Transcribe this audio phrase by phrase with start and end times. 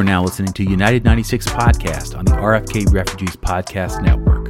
[0.00, 4.48] are now listening to United 96 Podcast on the RFK Refugees Podcast Network.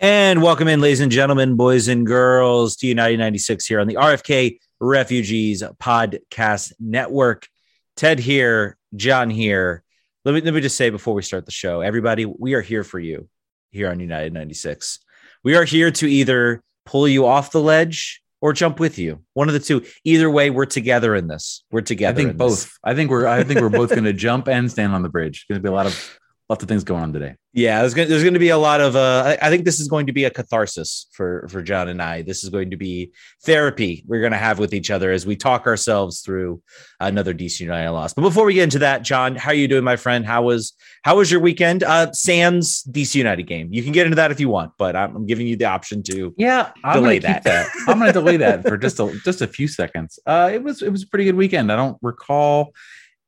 [0.00, 3.96] And welcome in, ladies and gentlemen, boys and girls, to United 96 here on the
[3.96, 7.46] RFK Refugees Podcast Network.
[7.94, 9.82] Ted here, Jon here.
[10.24, 12.84] Let me let me just say before we start the show, everybody, we are here
[12.84, 13.28] for you
[13.70, 14.98] here on United 96.
[15.42, 19.22] We are here to either pull you off the ledge or jump with you.
[19.32, 19.86] One of the two.
[20.04, 21.64] Either way, we're together in this.
[21.70, 22.20] We're together.
[22.20, 22.64] I think both.
[22.64, 22.78] This.
[22.84, 25.46] I think we're I think we're both going to jump and stand on the bridge.
[25.48, 26.18] Going to be a lot of
[26.54, 27.34] lots of things going on today.
[27.52, 28.94] Yeah, there's going, there's to be a lot of.
[28.94, 32.00] Uh, I, I, think this is going to be a catharsis for for Jon and
[32.00, 32.22] I.
[32.22, 35.34] This is going to be therapy we're going to have with each other as we
[35.34, 36.62] talk ourselves through
[37.00, 38.14] another DC United loss.
[38.14, 40.24] But before we get into that, Jon, how are you doing, my friend?
[40.24, 41.82] How was how was your weekend?
[41.82, 43.68] Uh, Sans DC United game.
[43.72, 46.04] You can get into that if you want, but I'm, I'm giving you the option
[46.04, 47.42] to yeah I'm delay that.
[47.44, 47.68] that.
[47.88, 50.20] I'm going to delay that for just a just a few seconds.
[50.24, 51.72] Uh, it was it was a pretty good weekend.
[51.72, 52.72] I don't recall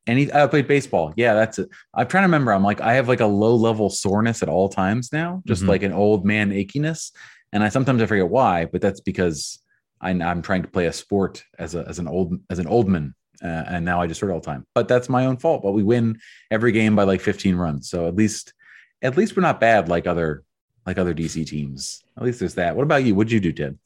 [0.07, 1.13] any I played baseball.
[1.15, 1.69] Yeah, that's it.
[1.93, 2.53] I'm trying to remember.
[2.53, 5.69] I'm like, I have like a low level soreness at all times now, just mm-hmm.
[5.69, 7.11] like an old man achiness.
[7.53, 9.59] And I sometimes I forget why, but that's because
[10.01, 12.87] I, am trying to play a sport as a as an old as an old
[12.87, 14.65] man, uh, and now I just hurt all the time.
[14.73, 15.63] But that's my own fault.
[15.63, 16.19] But we win
[16.51, 18.53] every game by like 15 runs, so at least
[19.01, 20.43] at least we're not bad like other
[20.85, 22.03] like other DC teams.
[22.17, 22.75] At least there's that.
[22.75, 23.15] What about you?
[23.15, 23.77] What'd you do, Ted?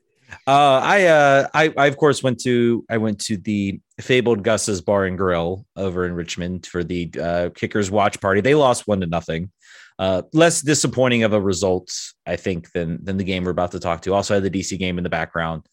[0.47, 4.81] Uh, I, uh, I, I of course went to I went to the fabled Gus's
[4.81, 8.41] Bar and Grill over in Richmond for the uh, Kickers watch party.
[8.41, 9.51] They lost one to nothing.
[9.99, 11.93] Uh, less disappointing of a result,
[12.25, 14.13] I think, than than the game we're about to talk to.
[14.13, 15.67] Also had the DC game in the background.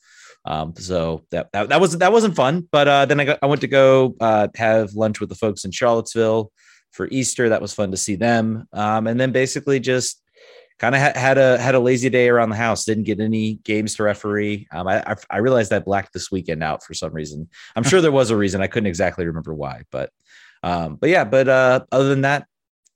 [0.45, 2.69] Um, so that, that that was that wasn't fun.
[2.71, 5.65] But uh, then I got I went to go uh, have lunch with the folks
[5.65, 6.53] in Charlottesville
[6.93, 7.49] for Easter.
[7.49, 8.67] That was fun to see them.
[8.73, 10.23] Um, and then basically just
[10.79, 12.85] kind of ha- had a had a lazy day around the house.
[12.85, 14.69] Didn't get any games to referee.
[14.73, 17.49] Um, I, I, I realized I blacked this weekend out for some reason.
[17.77, 18.61] I'm sure there was a reason.
[18.61, 20.11] I couldn't exactly remember why, but
[20.63, 21.25] um, but yeah.
[21.25, 22.47] But uh, other than that,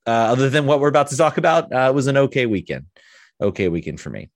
[0.07, 2.87] uh, other than what we're about to talk about, uh, it was an okay weekend.
[3.41, 4.31] Okay weekend for me.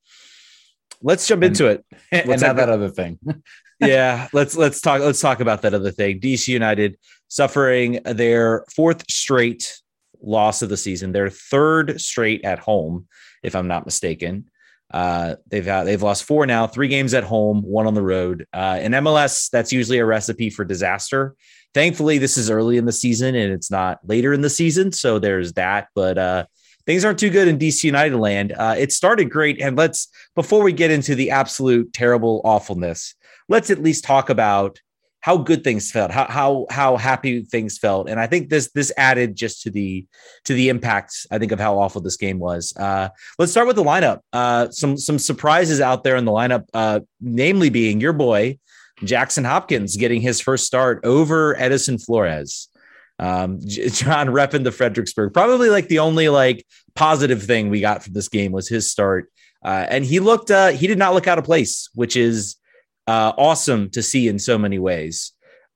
[1.02, 1.84] Let's jump into it.
[2.12, 3.18] And, and now that other thing.
[3.80, 6.20] yeah, let's let's talk let's talk about that other thing.
[6.20, 6.98] DC United
[7.28, 9.80] suffering their fourth straight
[10.22, 13.06] loss of the season, their third straight at home
[13.46, 14.50] if I'm not mistaken.
[14.90, 18.46] Uh, they've had, they've lost four now, three games at home, one on the road.
[18.52, 21.34] Uh, in MLS, that's usually a recipe for disaster.
[21.74, 25.18] Thankfully, this is early in the season and it's not later in the season, so
[25.18, 25.88] there's that.
[25.94, 26.46] But uh,
[26.86, 28.52] things aren't too good in DC United land.
[28.52, 33.14] Uh, it started great, and let's before we get into the absolute terrible awfulness,
[33.48, 34.80] let's at least talk about
[35.26, 38.92] how good things felt, how how how happy things felt, and I think this this
[38.96, 40.06] added just to the
[40.44, 41.26] to the impact.
[41.32, 42.72] I think of how awful this game was.
[42.76, 44.20] Uh, let's start with the lineup.
[44.32, 48.60] Uh, some some surprises out there in the lineup, uh, namely being your boy
[49.02, 52.68] Jackson Hopkins getting his first start over Edison Flores.
[53.18, 58.12] Um, Jon repping the Fredericksburg, probably like the only like positive thing we got from
[58.12, 59.28] this game was his start,
[59.64, 62.54] uh, and he looked uh, he did not look out of place, which is
[63.06, 65.32] uh, awesome to see in so many ways.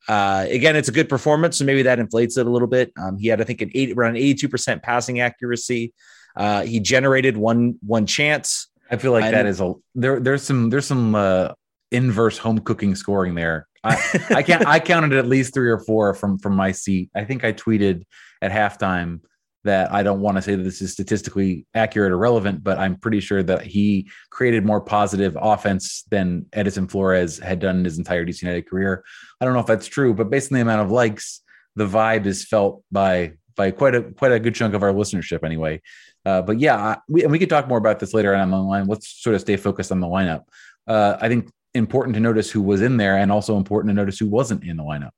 [0.08, 2.92] Uh, again, it's a good performance, so maybe that inflates it a little bit.
[2.98, 5.92] Um, he had, I think, an eight around eighty-two percent passing accuracy.
[6.36, 8.68] Uh, he generated one one chance.
[8.90, 10.18] I feel like that is a there.
[10.18, 11.52] There's some there's some uh,
[11.92, 13.68] inverse home cooking scoring there.
[13.84, 13.96] I,
[14.30, 17.10] I can't I counted at least three or four from from my seat.
[17.14, 18.04] I think I tweeted
[18.42, 19.20] at halftime
[19.64, 22.96] that I don't want to say that this is statistically accurate or relevant, but I'm
[22.96, 27.98] pretty sure that he created more positive offense than Edison Flores had done in his
[27.98, 29.04] entire DC United career.
[29.40, 31.42] I don't know if that's true, but based on the amount of likes,
[31.76, 35.44] the vibe is felt by by quite a quite a good chunk of our listenership
[35.44, 35.82] anyway.
[36.24, 38.86] Uh, but yeah, we, and we could talk more about this later on the line.
[38.86, 40.44] Let's sort of stay focused on the lineup.
[40.86, 44.18] Uh, I think important to notice who was in there, and also important to notice
[44.18, 45.10] who wasn't in the lineup.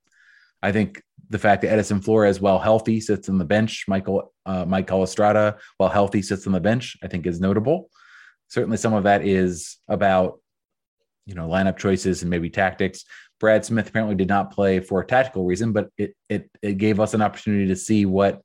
[0.62, 3.86] I think the fact that Edison Flores, while healthy, sits on the bench.
[3.88, 6.96] Michael uh, Mike Estrada, while healthy, sits on the bench.
[7.02, 7.88] I think is notable.
[8.48, 10.40] Certainly, some of that is about
[11.26, 13.04] you know lineup choices and maybe tactics.
[13.40, 17.00] Brad Smith apparently did not play for a tactical reason, but it it it gave
[17.00, 18.42] us an opportunity to see what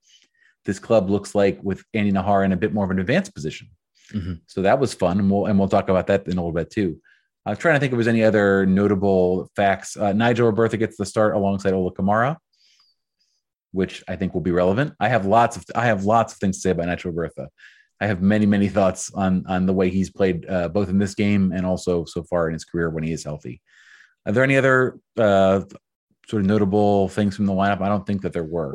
[0.65, 3.69] this club looks like with Andy Najar in a bit more of an advanced position.
[4.13, 4.33] Mm-hmm.
[4.47, 6.71] So that was fun, and we'll and we'll talk about that in a little bit
[6.71, 7.01] too.
[7.45, 9.95] I'm trying to think if there's any other notable facts.
[9.95, 12.37] Uh, Nigel Robertha gets the start alongside Ola Kamara,
[13.77, 14.95] which I think will be relevant.
[14.99, 17.47] I have lots of I have lots of things to say about Nigel Robertha.
[18.01, 21.13] I have many many thoughts on on the way he's played uh, both in this
[21.13, 23.61] game and also so far in his career when he is healthy.
[24.25, 25.61] Are there any other uh,
[26.27, 27.81] sort of notable things from the lineup?
[27.81, 28.71] I don't think that there were.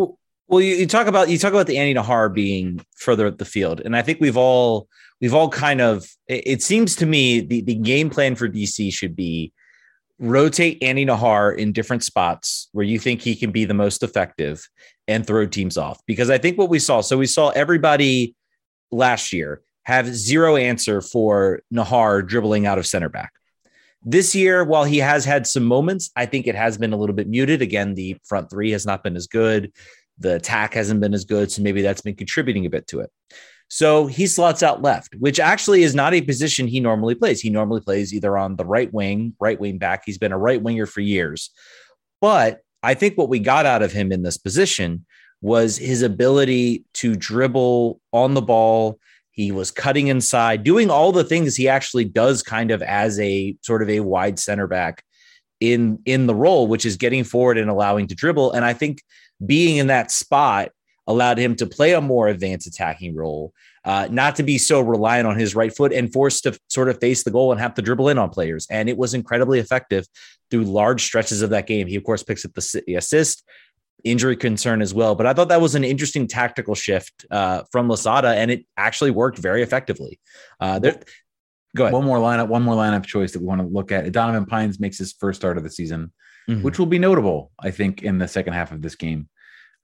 [0.46, 3.44] Well, you, you, talk about you talk about the Andy Najar being further up the
[3.44, 4.86] field, and I think we've all
[5.20, 8.92] we've all kind of it, it seems to me the, the game plan for DC
[8.92, 9.52] should be
[10.22, 14.66] rotate Andy Najar in different spots where you think he can be the most effective
[15.08, 16.00] and throw teams off.
[16.06, 18.36] Because I think what we saw, so we saw everybody
[18.92, 23.32] last year have zero answer for Najar dribbling out of center back.
[24.04, 27.16] This year, while he has had some moments, I think it has been a little
[27.16, 27.60] bit muted.
[27.60, 29.72] Again, the front three has not been as good.
[30.18, 31.50] The attack hasn't been as good.
[31.50, 33.10] So maybe that's been contributing a bit to it.
[33.74, 37.40] So he slots out left, which actually is not a position he normally plays.
[37.40, 40.02] He normally plays either on the right wing, right wing back.
[40.04, 41.48] He's been a right winger for years.
[42.20, 45.06] But I think what we got out of him in this position
[45.40, 48.98] was his ability to dribble on the ball
[49.30, 53.56] he was cutting inside, doing all the things he actually does kind of as a
[53.62, 55.02] sort of a wide center back
[55.60, 58.52] in in the role, which is getting forward and allowing to dribble.
[58.52, 59.00] And I think
[59.46, 60.72] being in that spot
[61.12, 63.52] allowed him to play a more advanced attacking role,
[63.84, 66.98] uh, not to be so reliant on his right foot and forced to sort of
[67.00, 68.66] face the goal and have to dribble in on players.
[68.70, 70.06] And it was incredibly effective
[70.50, 71.86] through large stretches of that game.
[71.86, 73.42] He, of course, picks up the assist,
[74.04, 75.14] injury concern as well.
[75.14, 79.10] But I thought that was an interesting tactical shift uh, from Losada, and it actually
[79.10, 80.20] worked very effectively.
[80.60, 81.00] Uh, there,
[81.76, 81.94] go ahead.
[81.94, 84.10] One more lineup, one more lineup choice that we want to look at.
[84.12, 86.12] Donovan Pines makes his first start of the season,
[86.48, 86.62] mm-hmm.
[86.62, 89.28] which will be notable, I think, in the second half of this game.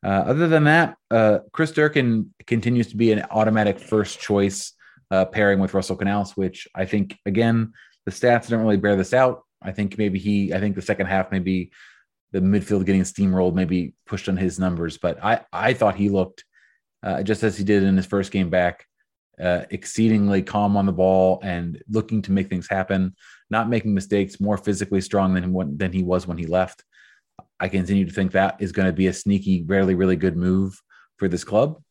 [0.04, 4.72] Uh, other than that, uh, Chris Durkin continues to be an automatic first choice
[5.10, 7.72] uh, pairing with Russell Canouse, which I think again
[8.04, 9.42] the stats don't really bear this out.
[9.60, 11.72] I think maybe he, I think the second half maybe
[12.32, 16.44] the midfield getting steamrolled maybe pushed on his numbers, but I I thought he looked
[17.02, 18.86] uh, just as he did in his first game back,
[19.42, 23.14] uh, exceedingly calm on the ball and looking to make things happen,
[23.50, 26.84] not making mistakes, more physically strong than than he was when he left.
[27.60, 30.80] I continue to think that is going to be a sneaky, rarely really good move
[31.16, 31.82] for this club.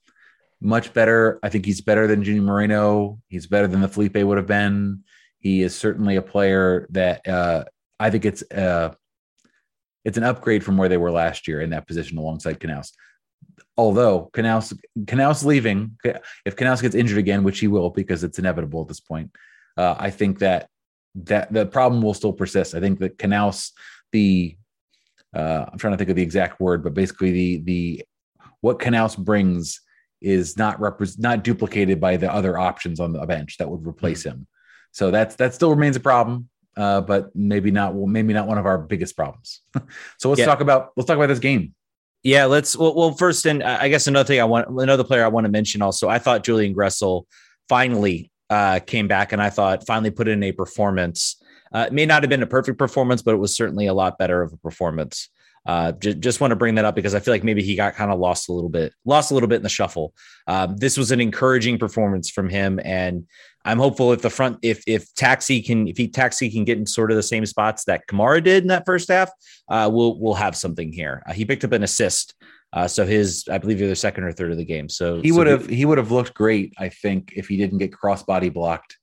[0.62, 1.40] Much better.
[1.44, 3.20] I think he's better than Junior Moreno.
[3.28, 5.04] He's better than the Felipe would have been.
[5.40, 7.66] He is certainly a player that uh,
[8.00, 8.94] I think it's uh,
[10.04, 12.92] it's an upgrade from where they were last year in that position alongside Canouse.
[13.76, 18.82] Although Canouse Canouse leaving, if Canouse gets injured again, which he will because it's inevitable
[18.82, 19.32] at this point,
[19.76, 20.70] uh, I think that
[21.26, 22.74] that the problem will still persist.
[22.74, 23.72] I think that Canouse,
[24.12, 24.58] the
[25.36, 28.06] uh, I'm trying to think of the exact word, but basically the the
[28.62, 29.82] what Canouse brings
[30.22, 34.22] is not repre- not duplicated by the other options on the bench that would replace
[34.22, 34.40] mm-hmm.
[34.40, 34.48] him.
[34.92, 37.96] So that's that still remains a problem uh, but maybe not.
[37.96, 39.62] Maybe not one of our biggest problems.
[40.20, 40.46] so let's yeah.
[40.46, 41.74] talk about let's talk about this game.
[42.24, 42.78] Yeah, let's.
[42.78, 45.52] Well, well, first, and I guess another thing I want another player I want to
[45.52, 46.08] mention also.
[46.08, 47.24] I thought Julian Gressel
[47.68, 51.37] finally uh, came back, and I thought finally put in a performance.
[51.74, 54.18] Uh, it may not have been a perfect performance, but it was certainly a lot
[54.18, 55.30] better of a performance.
[55.68, 57.94] Uh, j- just want to bring that up because I feel like maybe he got
[57.94, 60.14] kind of lost a little bit, lost a little bit in the shuffle.
[60.48, 63.28] Um, this was an encouraging performance from him, and
[63.66, 66.86] I'm hopeful if the front, if if Taxi can, if he Taxi can get in
[66.86, 69.30] sort of the same spots that Kamara did in that first half,
[69.68, 71.22] uh, we'll we'll have something here.
[71.28, 72.34] Uh, he picked up an assist,
[72.72, 74.88] uh, so his I believe either second or third of the game.
[74.88, 77.80] So he so would have he would have looked great, I think, if he didn't
[77.80, 78.98] get crossbody blocked.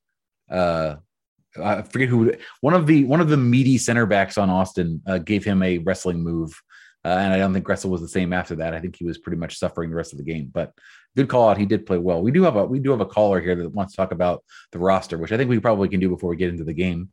[1.62, 5.18] I forget who one of the one of the meaty center backs on Austin uh,
[5.18, 6.60] gave him a wrestling move.
[7.04, 8.72] Uh, and I don't think Gressel was the same after that.
[8.72, 10.50] I think he was pretty much suffering the rest of the game.
[10.50, 10.72] But
[11.16, 11.58] good call out.
[11.58, 12.22] He did play well.
[12.22, 14.42] We do have a we do have a caller here that wants to talk about
[14.72, 17.10] the roster, which I think we probably can do before we get into the game.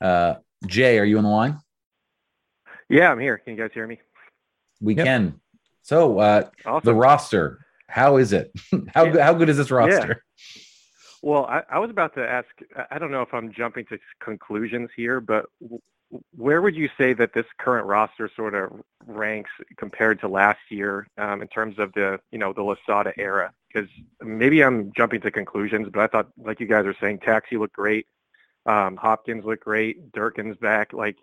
[0.00, 0.34] Uh,
[0.66, 1.58] Jay, are you on the line?
[2.88, 3.38] Yeah, I'm here.
[3.38, 4.00] Can you guys hear me?
[4.80, 5.06] We yep.
[5.06, 5.40] can.
[5.82, 6.84] So uh, awesome.
[6.84, 7.58] the roster,
[7.88, 8.52] how is it?
[8.94, 9.24] how yeah.
[9.24, 10.22] how good is this roster?
[10.56, 10.62] Yeah.
[11.24, 12.48] Well, I, I was about to ask.
[12.90, 15.46] I don't know if I'm jumping to conclusions here, but
[16.36, 21.08] where would you say that this current roster sort of ranks compared to last year
[21.16, 23.54] um, in terms of the you know the Losada era?
[23.72, 23.88] Because
[24.22, 27.74] maybe I'm jumping to conclusions, but I thought, like you guys are saying, Taxi looked
[27.74, 28.06] great,
[28.66, 30.92] um, Hopkins looked great, Durkin's back.
[30.92, 31.16] Like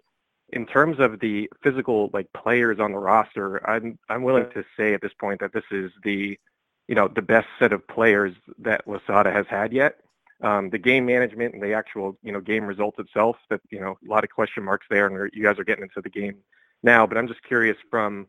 [0.50, 4.96] in terms of the physical like players on the roster, I'm I'm willing to say
[4.96, 6.40] at this point that this is the
[6.88, 9.98] you know the best set of players that Losada has had yet.
[10.42, 13.98] Um, the game management and the actual you know game result itself that you know
[14.06, 16.38] a lot of question marks there and you guys are getting into the game
[16.82, 18.26] now but i'm just curious from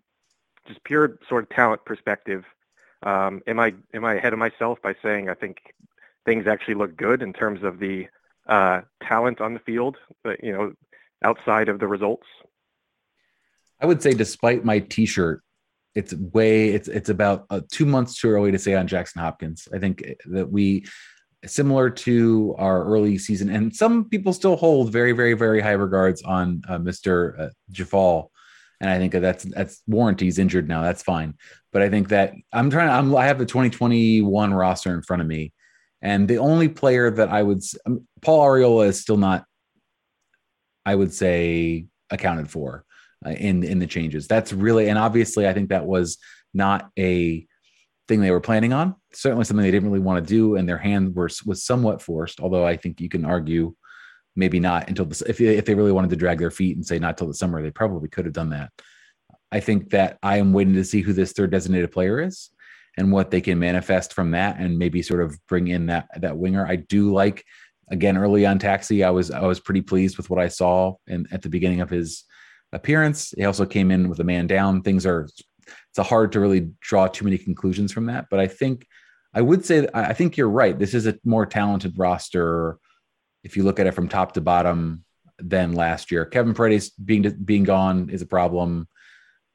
[0.68, 2.44] just pure sort of talent perspective
[3.02, 5.74] um, am i am i ahead of myself by saying i think
[6.26, 8.06] things actually look good in terms of the
[8.46, 10.74] uh, talent on the field but you know
[11.24, 12.26] outside of the results?
[13.80, 15.42] I would say despite my t-shirt
[15.94, 19.68] it's way it's it's about uh, two months too early to say on jackson hopkins
[19.74, 20.84] i think that we
[21.46, 26.22] similar to our early season, and some people still hold very, very, very high regards
[26.22, 27.38] on uh, Mr.
[27.38, 28.28] Uh, Djeffal.
[28.80, 30.24] And I think that that's that's warranty.
[30.24, 30.82] He's injured now.
[30.82, 31.34] That's fine.
[31.72, 32.88] But I think that I'm trying.
[32.88, 35.52] I'm, I have the 2021 roster in front of me,
[36.00, 39.44] and the only player that I would um, Paul Arriola is still not.
[40.84, 42.84] I would say accounted for
[43.24, 44.26] uh, in in the changes.
[44.26, 46.18] That's really and obviously I think that was
[46.54, 47.46] not a
[48.08, 48.94] thing they were planning on.
[49.12, 52.40] Certainly something they didn't really want to do, and their hand were, was somewhat forced.
[52.40, 53.74] Although I think you can argue
[54.34, 56.98] maybe not until the, if if they really wanted to drag their feet and say
[56.98, 58.70] not till the summer, they probably could have done that.
[59.50, 62.50] I think that I am waiting to see who this third designated player is
[62.96, 66.36] and what they can manifest from that, and maybe sort of bring in that that
[66.36, 66.66] winger.
[66.66, 67.44] I do like
[67.90, 69.04] again early on taxi.
[69.04, 71.90] I was I was pretty pleased with what I saw and at the beginning of
[71.90, 72.24] his
[72.72, 73.34] appearance.
[73.36, 74.82] He also came in with a man down.
[74.82, 75.28] Things are
[75.66, 78.26] it's hard to really draw too many conclusions from that.
[78.30, 78.86] But I think
[79.34, 80.78] I would say I think you're right.
[80.78, 82.78] This is a more talented roster
[83.44, 85.04] if you look at it from top to bottom
[85.38, 86.24] than last year.
[86.24, 88.88] Kevin Paredes being being gone is a problem,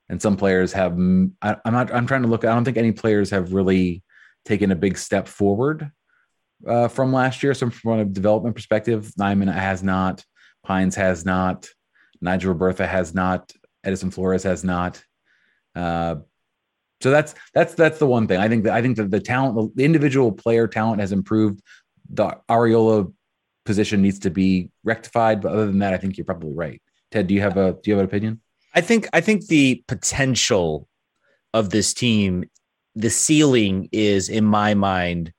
[0.09, 0.93] and some players have.
[0.93, 1.93] I, am not.
[1.93, 2.43] I'm trying to look.
[2.43, 4.03] I don't think any players have really
[4.45, 5.91] taken a big step forward
[6.67, 7.53] uh, from last year.
[7.53, 10.23] So from a development perspective, Nyman has not.
[10.63, 11.67] Pines has not.
[12.21, 13.51] Nigel Robertha has not.
[13.83, 15.03] Edison Flores has not.
[15.75, 16.15] Uh,
[17.01, 18.39] so that's that's that's the one thing.
[18.39, 21.61] I think that I think that the talent, the individual player talent has improved.
[22.09, 23.11] The Arriola
[23.65, 26.81] position needs to be rectified, but other than that, I think you're probably right.
[27.11, 28.41] Ted, do you have a do you have an opinion?
[28.73, 30.87] I think I think the potential
[31.53, 32.45] of this team,
[32.95, 35.33] the ceiling is in my mind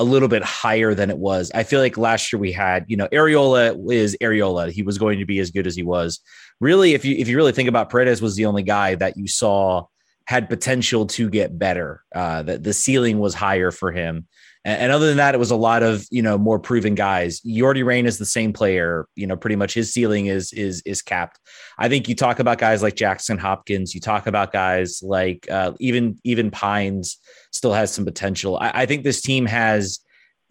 [0.00, 1.52] a little bit higher than it was.
[1.54, 4.70] I feel like last year we had, you know, Arriola is Arriola.
[4.70, 6.20] He was going to be as good as he was.
[6.58, 9.28] Really, if you if you really think about Paredes was the only guy that you
[9.28, 9.84] saw
[10.24, 12.02] had potential to get better.
[12.14, 14.26] Uh, that the ceiling was higher for him.
[14.64, 17.40] And, other than that, it was a lot of you know more proven guys.
[17.40, 19.06] Yordy Reyna is the same player.
[19.16, 21.38] You know, pretty much his ceiling is is is capped.
[21.78, 23.94] I think you talk about guys like Jackson Hopkins.
[23.94, 27.18] You talk about guys like uh, even even Pines
[27.52, 28.58] still has some potential.
[28.58, 30.00] I, I think this team has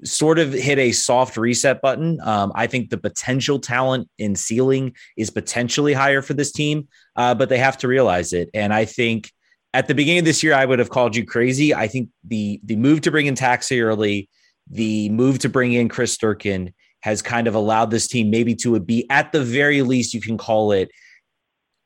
[0.04, 2.20] sort of hit a soft reset button.
[2.24, 7.36] Um, I think the potential talent in ceiling is potentially higher for this team, uh,
[7.36, 8.50] but they have to realize it.
[8.54, 9.32] And I think
[9.73, 11.73] at the beginning of this year, I would have called you crazy.
[11.73, 14.29] I think the the move to bring in Taxi early,
[14.69, 18.79] the move to bring in Chris Durkin has kind of allowed this team maybe to
[18.79, 20.89] be at the very least you can call it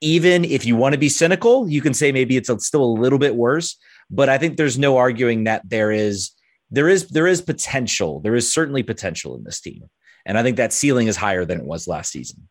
[0.04, 3.18] even if you want to be cynical, you can say maybe it's still a little
[3.18, 3.78] bit worse.
[4.10, 6.32] But I think there's no arguing that there is
[6.70, 8.20] there is there is potential.
[8.20, 9.90] There is certainly potential in this team,
[10.26, 12.50] and I think that ceiling is higher than it was last season.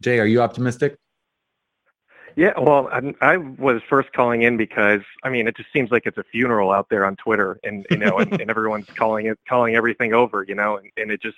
[0.00, 0.96] Jay, are you optimistic?
[2.40, 6.04] Yeah, well, I, I, was first calling in because I mean, it just seems like
[6.06, 9.38] it's a funeral out there on Twitter, and you know, and, and everyone's calling it,
[9.46, 11.36] calling everything over, you know, and, and it just,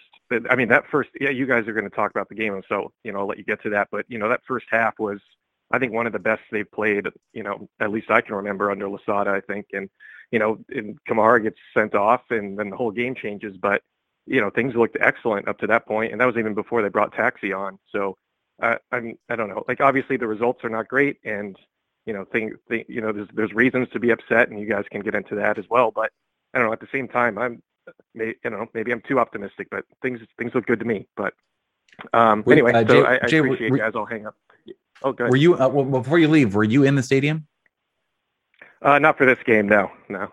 [0.49, 2.62] I mean, that first, yeah, you guys are going to talk about the game, and
[2.68, 4.97] so you know, I'll let you get to that, but you know, that first half
[5.00, 5.18] was,
[5.73, 8.71] I think, one of the best they've played, you know, at least I can remember
[8.71, 9.90] under Losada, I think, and
[10.30, 13.82] you know, and Kamara gets sent off, and then the whole game changes, but
[14.26, 16.88] you know, things looked excellent up to that point, and that was even before they
[16.90, 18.16] brought Taxi on, so
[18.61, 19.64] I, I'm I don't know.
[19.68, 21.56] Like obviously the results are not great, and
[22.06, 24.85] you know thing, thing you know there's there's reasons to be upset, and you guys
[24.90, 25.90] can get into that as well.
[25.90, 26.11] But
[26.54, 26.73] I don't know.
[26.73, 27.62] At the same time, I'm
[28.14, 31.06] may, you know maybe I'm too optimistic, but things things look good to me.
[31.16, 31.35] But
[32.12, 33.92] um, Wait, anyway, uh, so Jay, I, I Jay, appreciate were, you guys.
[33.94, 34.35] I'll hang up.
[35.02, 35.30] Oh, good.
[35.30, 36.54] Were you uh, well, before you leave?
[36.54, 37.47] Were you in the stadium?
[38.80, 39.68] Uh, not for this game.
[39.68, 40.28] No, no.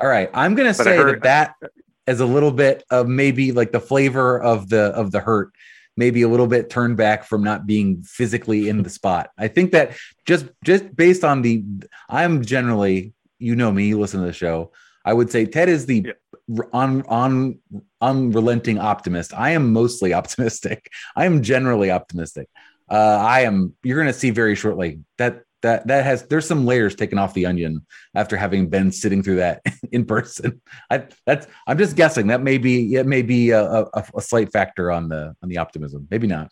[0.00, 1.70] All right, I'm gonna but say heard, that that
[2.06, 5.52] is a little bit of maybe like the flavor of the of the hurt
[5.96, 9.30] maybe a little bit turned back from not being physically in the spot.
[9.38, 9.96] I think that
[10.26, 11.64] just just based on the
[12.08, 14.72] I'm generally, you know me, you listen to the show.
[15.04, 16.06] I would say Ted is the
[16.48, 16.62] yeah.
[16.72, 17.58] on on
[18.00, 19.34] unrelenting optimist.
[19.34, 20.90] I am mostly optimistic.
[21.16, 22.48] I am generally optimistic.
[22.90, 23.74] Uh, I am.
[23.82, 27.34] You're going to see very shortly that that that has there's some layers taken off
[27.34, 30.60] the onion after having been sitting through that in person.
[30.90, 34.52] I that's I'm just guessing that may be it may be a, a, a slight
[34.52, 36.06] factor on the on the optimism.
[36.10, 36.50] Maybe not.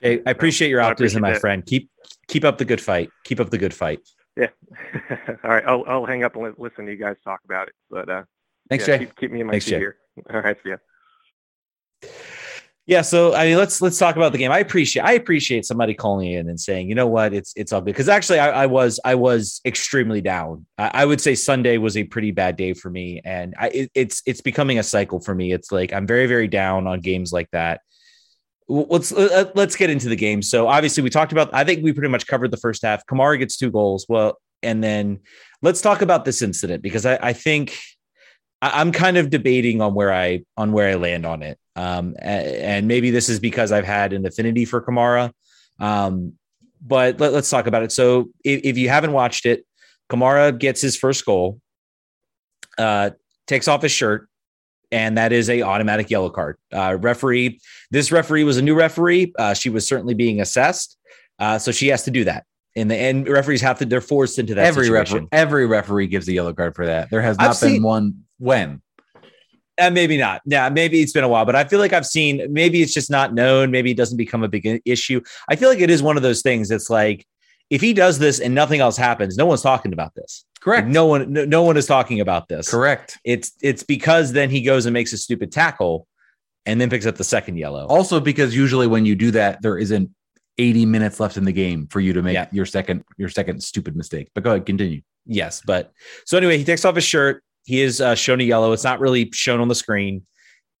[0.00, 1.66] Hey, I appreciate your optimism, appreciate my friend.
[1.66, 1.90] Keep
[2.28, 3.10] keep up the good fight.
[3.24, 4.00] Keep up the good fight.
[4.36, 4.48] Yeah.
[5.44, 5.64] All right.
[5.66, 7.74] I'll I'll hang up and listen to you guys talk about it.
[7.90, 8.22] But uh,
[8.68, 9.06] thanks, yeah, Jay.
[9.06, 9.78] Keep, keep me in my Thanks, seat Jay.
[9.78, 9.96] here.
[10.32, 10.56] All right.
[10.62, 12.08] See ya.
[12.86, 14.52] Yeah, so I mean, let's let's talk about the game.
[14.52, 17.84] I appreciate I appreciate somebody calling in and saying, you know what, it's it's good
[17.84, 20.66] because actually I, I, was I was extremely down.
[20.76, 23.90] I, I, would say Sunday was a pretty bad day for me, and I, it,
[23.94, 25.50] it's it's becoming a cycle for me.
[25.50, 27.80] It's like I'm very very down on games like that.
[28.68, 30.42] Let's let's get into the game.
[30.42, 31.54] So obviously we talked about.
[31.54, 33.06] I think we pretty much covered the first half.
[33.06, 34.04] Kamara gets two goals.
[34.10, 35.20] Well, and then
[35.62, 37.78] let's talk about this incident because I, I think
[38.72, 41.58] I'm kind of debating on where I on where I land on it.
[41.76, 45.32] Um, and maybe this is because I've had an affinity for Kamara.
[45.80, 46.34] Um,
[46.80, 47.92] but let, us talk about it.
[47.92, 49.66] So if, if, you haven't watched it,
[50.10, 51.60] Kamara gets his first goal,
[52.78, 53.10] uh,
[53.46, 54.28] takes off his shirt,
[54.92, 56.58] and that is a automatic yellow card.
[56.72, 59.32] Uh, referee, this referee was a new referee.
[59.38, 60.98] Uh, she was certainly being assessed,
[61.38, 62.44] uh, so she has to do that.
[62.76, 64.66] In the end, referees have to; they're forced into that.
[64.66, 65.14] every situation.
[65.14, 67.08] referee, every referee gives a yellow card for that.
[67.10, 68.80] There has not I've been seen- one when.
[69.76, 70.40] Uh, maybe not.
[70.46, 72.46] Yeah, maybe it's been a while, but I feel like I've seen.
[72.52, 73.72] Maybe it's just not known.
[73.72, 75.20] Maybe it doesn't become a big issue.
[75.48, 76.70] I feel like it is one of those things.
[76.70, 77.26] It's like
[77.70, 80.44] if he does this and nothing else happens, no one's talking about this.
[80.60, 80.86] Correct.
[80.86, 82.70] Like, no one, no, no one is talking about this.
[82.70, 83.18] Correct.
[83.24, 86.06] It's it's because then he goes and makes a stupid tackle,
[86.66, 87.86] and then picks up the second yellow.
[87.88, 90.08] Also, because usually when you do that, there isn't
[90.56, 92.46] 80 minutes left in the game for you to make Yeah.
[92.52, 94.28] your second your second stupid mistake.
[94.36, 95.00] But go ahead, continue.
[95.26, 95.90] Yes, but
[96.26, 97.42] so anyway, he takes off his shirt.
[97.64, 98.72] He is uh, shown a yellow.
[98.72, 100.26] It's not really shown on the screen.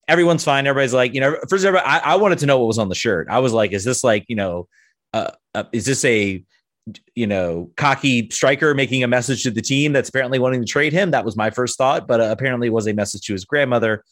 [0.06, 0.66] Everyone's fine.
[0.66, 2.94] Everybody's like, you know, first, everybody, I, I wanted to know what was on the
[2.94, 3.26] shirt.
[3.30, 4.68] I was like, is this like, you know,
[5.14, 6.44] uh, uh, is this a,
[7.14, 10.92] you know, cocky striker making a message to the team that's apparently wanting to trade
[10.92, 11.12] him?
[11.12, 14.04] That was my first thought, but uh, apparently was a message to his grandmother.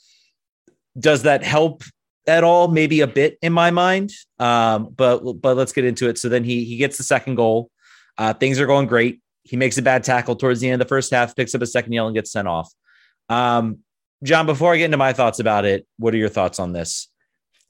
[0.98, 1.82] Does that help
[2.26, 2.68] at all?
[2.68, 4.12] Maybe a bit in my mind.
[4.38, 6.16] Um, but but let's get into it.
[6.16, 7.70] So then he he gets the second goal.
[8.16, 9.20] Uh, things are going great.
[9.44, 11.66] He makes a bad tackle towards the end of the first half, picks up a
[11.66, 12.72] second yellow, and gets sent off.
[13.28, 13.78] Um,
[14.22, 17.08] Jon, before I get into my thoughts about it, what are your thoughts on this?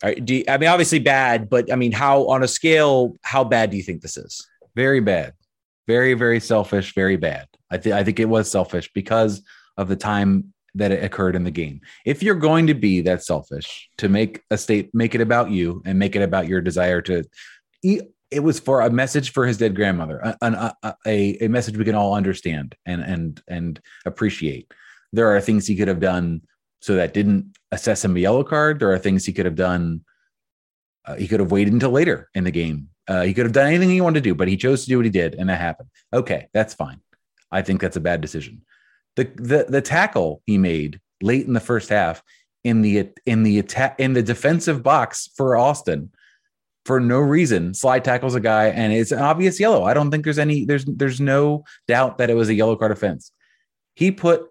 [0.03, 3.71] Right, you- I mean, obviously bad, but I mean, how on a scale, how bad
[3.71, 4.47] do you think this is?
[4.75, 5.33] Very bad.
[5.87, 6.95] Very, very selfish.
[6.95, 7.47] Very bad.
[7.71, 9.43] I think I think it was selfish because
[9.77, 11.81] of the time that it occurred in the game.
[12.07, 15.83] If you're going to be that selfish to make a state, make it about you
[15.85, 17.25] and make it about your desire to.
[17.83, 18.01] e-
[18.33, 20.75] It was for a message for his dead grandmother, an- a,
[21.07, 24.73] a, a message we can all understand and and and appreciate.
[25.13, 26.43] There are things he could have done
[26.81, 28.81] so that didn't assess him a yellow card.
[28.81, 30.05] There are things he could have done.
[31.05, 32.89] Uh, he could have waited until later in the game.
[33.09, 34.97] Uh, he could have done anything he wanted to do, but he chose to do
[34.97, 35.89] what he did, and that happened.
[36.13, 37.01] Okay, that's fine.
[37.51, 38.63] I think that's a bad decision.
[39.17, 42.23] The the the tackle he made late in the first half
[42.65, 46.11] in the in the attack in the defensive box for Austin
[46.85, 49.85] for no reason slide tackles a guy and it's an obvious yellow.
[49.85, 52.93] I don't think there's any there's there's no doubt that it was a yellow card
[52.93, 53.33] offense.
[53.95, 54.49] He put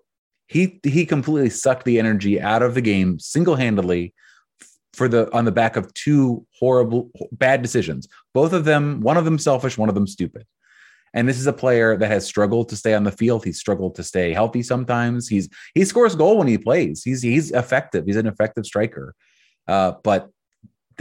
[0.48, 4.13] he he completely sucked the energy out of the game single-handedly
[4.94, 8.08] for the on the back of two horrible bad decisions.
[8.34, 10.46] Both of them, one of them selfish, one of them stupid.
[11.13, 13.44] And this is a player that has struggled to stay on the field.
[13.44, 15.28] He's struggled to stay healthy sometimes.
[15.28, 17.04] He's he scores goal when he plays.
[17.04, 18.06] He's he's effective.
[18.06, 19.13] He's an effective striker.
[19.67, 20.30] Uh, but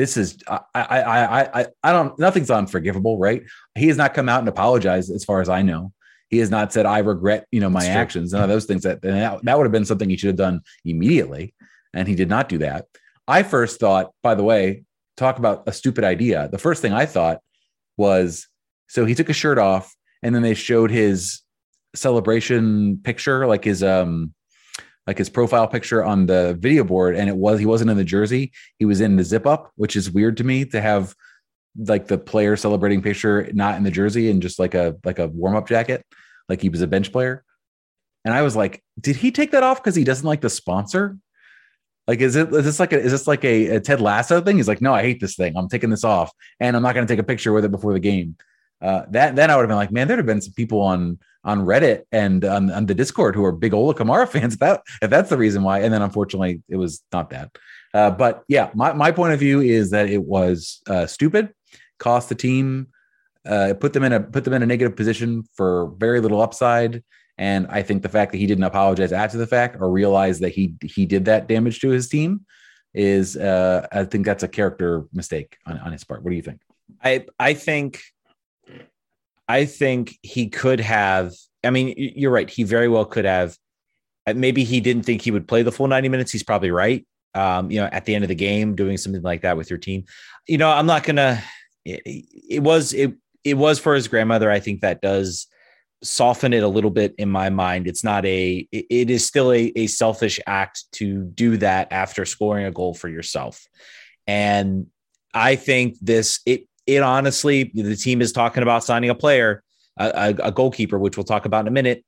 [0.00, 3.42] this is I, I I I I don't nothing's unforgivable, right?
[3.74, 5.92] He has not come out and apologized as far as I know.
[6.30, 8.00] He has not said I regret, you know, my That's true.
[8.00, 8.32] actions.
[8.32, 10.36] None of those things that and that, that would have been something he should have
[10.36, 11.54] done immediately,
[11.92, 12.86] and he did not do that.
[13.28, 14.84] I first thought, by the way,
[15.18, 16.48] talk about a stupid idea.
[16.50, 17.40] The first thing I thought
[17.98, 18.48] was
[18.88, 21.42] so he took his shirt off and then they showed his
[21.94, 24.32] celebration picture, like his um
[25.10, 28.04] like his profile picture on the video board, and it was he wasn't in the
[28.04, 31.16] jersey, he was in the zip up, which is weird to me to have
[31.76, 35.26] like the player celebrating picture not in the jersey and just like a like a
[35.26, 36.06] warm-up jacket,
[36.48, 37.42] like he was a bench player.
[38.24, 41.18] And I was like, did he take that off because he doesn't like the sponsor?
[42.06, 44.58] Like, is it is this like a is this like a, a Ted Lasso thing?
[44.58, 45.56] He's like, no, I hate this thing.
[45.56, 47.94] I'm taking this off, and I'm not going to take a picture with it before
[47.94, 48.36] the game.
[48.82, 51.18] Uh, that then I would have been like, man, there'd have been some people on
[51.42, 54.54] on Reddit and on, on the Discord who are big Ola Kamara fans.
[54.54, 57.50] If that if that's the reason why, and then unfortunately it was not that.
[57.92, 61.52] Uh, but yeah, my my point of view is that it was uh, stupid,
[61.98, 62.88] cost the team,
[63.46, 67.02] uh, put them in a put them in a negative position for very little upside.
[67.38, 70.50] And I think the fact that he didn't apologize after the fact or realize that
[70.50, 72.44] he he did that damage to his team
[72.92, 76.22] is uh, I think that's a character mistake on, on his part.
[76.22, 76.60] What do you think?
[77.02, 78.02] I I think
[79.50, 81.32] I think he could have.
[81.64, 82.48] I mean, you're right.
[82.48, 83.56] He very well could have.
[84.26, 86.30] uh, Maybe he didn't think he would play the full 90 minutes.
[86.30, 87.04] He's probably right.
[87.34, 89.78] Um, you know, at the end of the game, doing something like that with your
[89.78, 90.04] team.
[90.46, 91.42] You know, I'm not gonna.
[91.84, 92.02] It,
[92.56, 94.50] it was it it was for his grandmother.
[94.50, 95.46] I think that does
[96.02, 97.86] soften it a little bit in my mind.
[97.86, 98.66] It's not a.
[98.72, 103.08] It, is still a, a selfish act to do that after scoring a goal for
[103.08, 103.64] yourself,
[104.26, 104.86] and
[105.34, 109.62] I think this it it honestly, the team is talking about signing a player,
[109.98, 112.04] a, a, goalkeeper, which we'll talk about in a minute.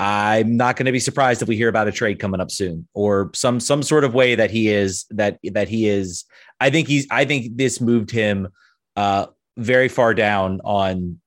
[0.00, 2.88] I'm not going to be surprised if we hear about a trade coming up soon,
[2.94, 6.24] or some some sort of way that he is that that he is.
[6.60, 7.06] I think he's.
[7.10, 8.48] I think this moved him
[8.96, 11.20] uh, very far down on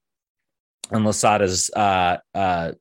[0.91, 2.73] on Losada's uh, uh,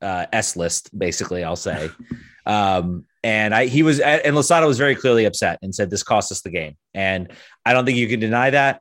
[0.00, 0.96] uh, S list.
[0.96, 1.90] Basically, I'll say.
[2.46, 6.32] Um, and I he was and Losada was very clearly upset and said this cost
[6.32, 6.76] us the game.
[6.94, 7.30] And
[7.64, 8.80] I don't think you can deny that.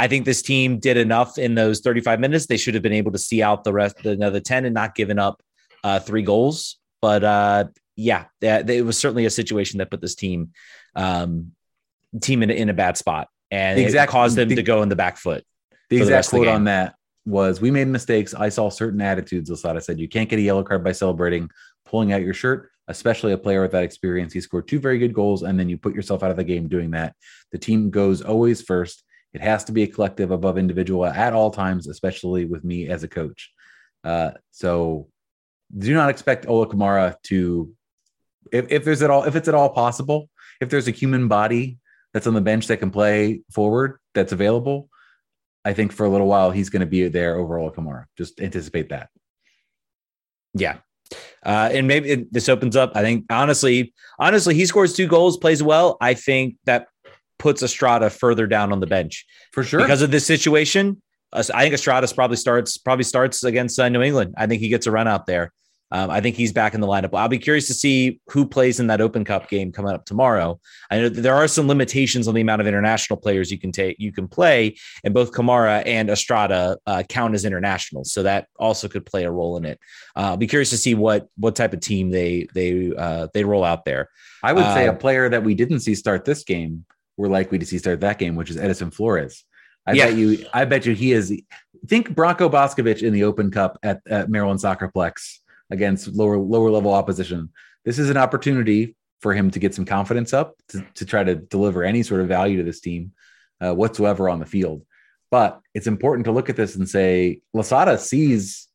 [0.00, 2.46] I think this team did enough in those 35 minutes.
[2.46, 4.94] They should have been able to see out the rest, the another 10, and not
[4.94, 5.42] given up
[5.84, 6.78] uh, three goals.
[7.02, 7.64] But uh,
[7.96, 10.52] yeah, that, it was certainly a situation that put this team
[10.96, 11.52] um,
[12.22, 14.88] team in, in a bad spot and The exact- caused them the- to go in
[14.88, 15.44] the back foot.
[15.90, 16.54] The exact the quote game.
[16.54, 16.94] on that
[17.26, 18.32] was, "We made mistakes.
[18.32, 21.50] I saw certain attitudes." Losada said, "You can't get a yellow card by celebrating,
[21.84, 24.32] pulling out your shirt, especially a player with that experience.
[24.32, 26.68] He scored two very good goals, and then you put yourself out of the game
[26.68, 27.16] doing that.
[27.52, 29.02] The team goes always first.
[29.32, 33.04] It has to be a collective above individual at all times, especially with me as
[33.04, 33.52] a coach.
[34.02, 35.08] Uh, so,
[35.76, 37.72] do not expect Ola Kamara to,
[38.52, 40.28] if, if there's at all, if it's at all possible,
[40.60, 41.78] if there's a human body
[42.12, 44.88] that's on the bench that can play forward that's available."
[45.64, 48.04] I think for a little while he's going to be there over Ola Kamara.
[48.16, 49.10] Just anticipate that.
[50.54, 50.78] Yeah.
[51.44, 52.92] Uh, and maybe it, this opens up.
[52.94, 55.96] I think honestly, honestly, he scores two goals, plays well.
[56.00, 56.86] I think that
[57.40, 59.80] puts Estrada further down on the bench For sure.
[59.80, 61.02] because of this situation.
[61.32, 64.34] Uh, I think Estrada probably starts probably starts against uh, New England.
[64.36, 65.52] I think he gets a run out there.
[65.92, 67.10] Um, I think he's back in the lineup.
[67.14, 70.60] I'll be curious to see who plays in that Open Cup game coming up tomorrow.
[70.88, 73.96] I know there are some limitations on the amount of international players you can take,
[73.98, 78.86] you can play, and both Kamara and Estrada uh, count as internationals, so that also
[78.86, 79.80] could play a role in it.
[80.14, 83.42] Uh, I'll be curious to see what what type of team they they uh, they
[83.42, 84.10] roll out there.
[84.42, 86.84] I would say a player that we didn't see start this game,
[87.20, 89.44] we're likely to see start that game, which is Edison Flores.
[89.86, 90.06] I Yeah.
[90.06, 91.30] bet you, I bet you he is.
[91.86, 95.38] Think Branko Boskovic in the Open Cup at, at Maryland Soccerplex
[95.70, 97.50] against lower lower level opposition.
[97.84, 101.34] This is an opportunity for him to get some confidence up to, to try to
[101.34, 103.12] deliver any sort of value to this team
[103.60, 104.82] uh, whatsoever on the field.
[105.30, 108.66] But it's important to look at this and say Losada sees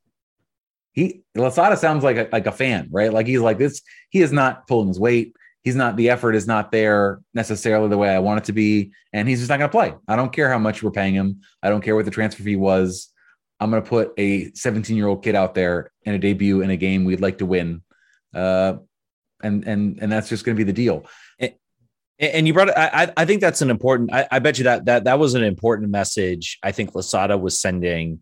[0.93, 3.11] he Losada sounds like a, like a fan, right?
[3.11, 3.81] Like he's like this.
[4.09, 5.35] He is not pulling his weight.
[5.65, 5.97] He's not.
[5.97, 9.39] The effort is not there necessarily the way I want it to be, and he's
[9.39, 9.93] just not going to play.
[10.07, 11.41] I don't care how much we're paying him.
[11.63, 13.09] I don't care what the transfer fee was.
[13.59, 16.69] I'm going to put a 17 year old kid out there in a debut in
[16.69, 17.81] a game we'd like to win,
[18.35, 18.75] uh,
[19.41, 21.05] and and and that's just going to be the deal.
[21.39, 22.77] And- you brought it.
[22.77, 24.13] I, I- I think that's an important.
[24.13, 26.59] I, I bet you that that that was an important message.
[26.63, 28.21] I think Losada was sending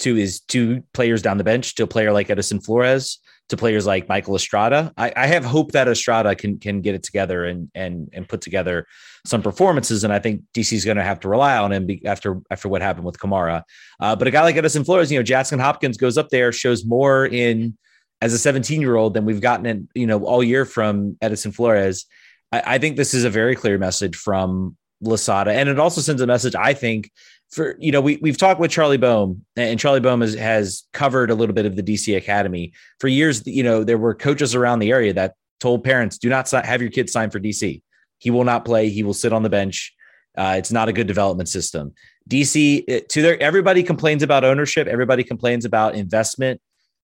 [0.00, 3.18] to his two players down the bench, to a player like Edison Flores,
[3.52, 4.92] to players like Michael Estrada.
[4.96, 8.40] I, I have hope that Estrada can can get it together and and and put
[8.40, 8.86] together
[9.26, 10.04] some performances.
[10.04, 12.68] And I think DC is going to have to rely on him be, after after
[12.68, 13.62] what happened with Kamara.
[14.00, 16.86] Uh, but a guy like Edison Flores, you know, Jackson Hopkins goes up there, shows
[16.86, 17.76] more in
[18.22, 21.52] as a 17 year old than we've gotten in you know all year from Edison
[21.52, 22.06] Flores.
[22.50, 26.22] I, I think this is a very clear message from Losada, and it also sends
[26.22, 26.54] a message.
[26.54, 27.10] I think
[27.52, 31.30] for you know we we've talked with Charlie Boehm, and Charlie Boehm has, has covered
[31.30, 33.46] a little bit of the DC Academy for years.
[33.46, 36.90] You know there were coaches around the area that told parents, "Do not have your
[36.90, 37.82] kids sign for DC.
[38.18, 38.88] He will not play.
[38.88, 39.94] He will sit on the bench.
[40.36, 41.92] Uh, it's not a good development system."
[42.28, 44.88] DC to their everybody complains about ownership.
[44.88, 46.60] Everybody complains about investment.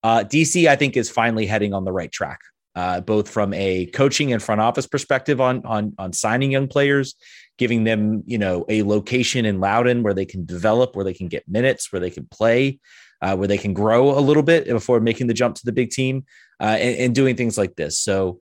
[0.04, 2.40] Uh, DC, I think, is finally heading on the right track
[2.76, 7.16] uh, both from a coaching and front office perspective on on on signing young players,
[7.58, 11.28] giving them you know a location in Loudoun where they can develop, where they can
[11.28, 12.80] get minutes, where they can play,
[13.22, 15.90] uh, where they can grow a little bit before making the jump to the big
[15.90, 16.26] team,
[16.60, 18.00] uh, and, and doing things like this.
[18.00, 18.40] So.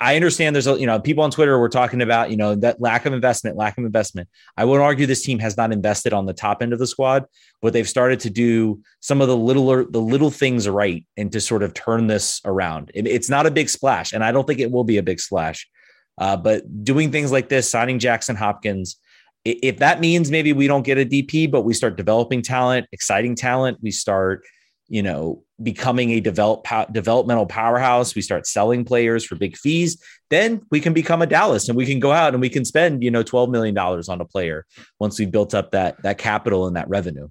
[0.00, 2.80] I- understand there's a, you know people on Twitter were talking about you know that
[2.80, 4.26] lack of investment, lack of investment.
[4.56, 7.26] I would argue this team has not invested on the top end of the squad,
[7.60, 11.42] but they've started to do some of the littler the little things right and to
[11.42, 12.90] sort of turn this around.
[12.94, 15.20] It- it's not a big splash, and I don't think it will be a big
[15.20, 15.68] splash.
[16.18, 18.98] Uh, but doing things like this, signing Jackson Hopkins,
[19.44, 23.36] if that means maybe we don't get a DP, but we start developing talent, exciting
[23.36, 24.44] talent, we start,
[24.88, 28.14] you know, becoming a develop developmental powerhouse.
[28.14, 30.02] We start selling players for big fees.
[30.30, 33.02] Then we can become a Dallas, and we can go out and we can spend,
[33.02, 34.64] you know, twelve million dollars on a player
[34.98, 37.28] once we've built up that that capital and that revenue.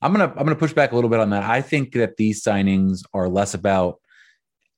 [0.00, 1.44] I'm gonna I'm gonna push back a little bit on that.
[1.44, 4.00] I think that these signings are less about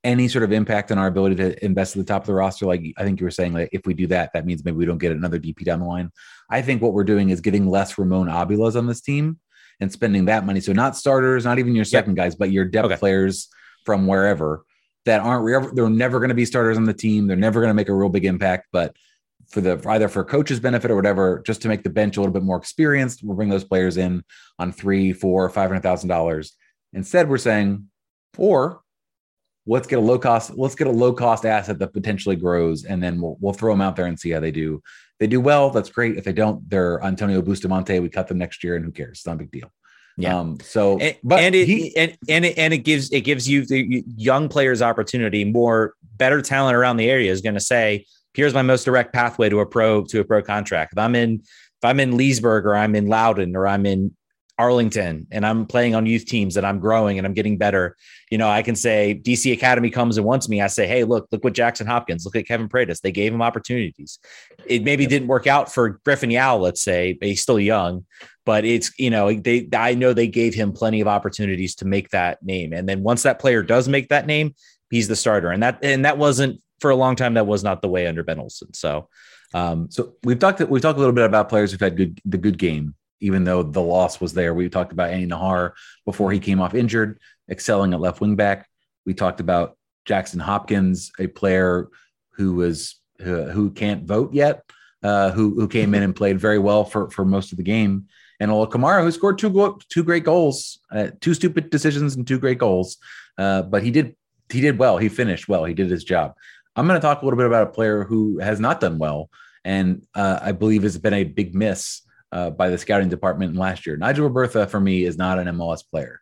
[0.02, 2.66] any sort of impact on our ability to invest at the top of the roster.
[2.66, 4.86] Like I think you were saying, like if we do that, that means maybe we
[4.86, 6.10] don't get another DP down the line.
[6.48, 9.38] I think what we're doing is getting less Ramon Abilas on this team
[9.80, 10.60] and spending that money.
[10.60, 12.96] So not starters, not even your second guys, but your depth Okay.
[12.96, 13.48] players
[13.84, 14.64] from wherever
[15.06, 17.26] that aren't re- they're never going to be starters on the team.
[17.26, 18.94] They're never going to make a real big impact, but
[19.48, 22.32] for the either for coach's benefit or whatever, just to make the bench a little
[22.32, 24.22] bit more experienced, we'll bring those players in
[24.58, 26.54] on three, four, five hundred thousand dollars.
[26.92, 27.88] Instead, we're saying,
[28.38, 28.82] or
[29.70, 33.00] let's get a low cost, let's get a low cost asset that potentially grows, and
[33.00, 34.82] then we'll we'll throw them out there and see how they do.
[34.84, 36.16] If they do well, that's great.
[36.16, 38.00] If they don't, they're Antonio Bustamante.
[38.00, 39.18] We cut them next year, and who cares?
[39.18, 39.70] It's not a big deal.
[40.16, 40.38] Yeah.
[40.38, 43.48] Um, so, and, but and it he- and and it, and it gives it gives
[43.48, 45.44] you the young players opportunity.
[45.44, 49.48] More better talent around the area is going to say, "Here's my most direct pathway
[49.50, 52.74] to a pro to a pro contract." If I'm in if I'm in Leesburg or
[52.74, 54.14] I'm in Loudoun or I'm in
[54.60, 57.96] Arlington and I'm playing on youth teams and I'm growing and I'm getting better,
[58.30, 60.60] you know, I can say DC Academy comes and wants me.
[60.60, 63.00] I say, hey, look, look what Jackson Hopkins, look at Kevin Paredes.
[63.00, 64.18] They gave him opportunities.
[64.66, 68.04] It maybe didn't work out for Griffin Yow, let's say, but he's still young,
[68.44, 72.10] but it's, you know, they, I know they gave him plenty of opportunities to make
[72.10, 72.74] that name.
[72.74, 74.54] And then once that player does make that name,
[74.90, 75.50] he's the starter.
[75.50, 77.32] And that, and that wasn't for a long time.
[77.32, 78.74] That was not the way under Ben Olsen.
[78.74, 79.08] So,
[79.54, 82.36] um, so we've talked, we've talked a little bit about players who've had good, the
[82.36, 84.54] good game even though the loss was there.
[84.54, 85.72] We talked about Andy Najar
[86.04, 88.68] before he came off injured, excelling at left wing back.
[89.06, 91.88] We talked about Jackson Hopkins, a player
[92.32, 94.64] who was uh, who can't vote yet,
[95.02, 98.06] uh, who who came in and played very well for for most of the game,
[98.40, 102.26] and Ola Kamara, who scored two go- two great goals, uh, two stupid decisions and
[102.26, 102.96] two great goals,
[103.38, 104.16] uh, but he did
[104.50, 104.96] he did well.
[104.98, 105.64] He finished well.
[105.64, 106.34] He did his job.
[106.76, 109.28] I'm going to talk a little bit about a player who has not done well,
[109.64, 113.86] and uh, I believe has been a big miss uh, by the scouting department last
[113.86, 113.96] year.
[113.96, 116.20] Nigel Robertha, for me, is not an MLS player.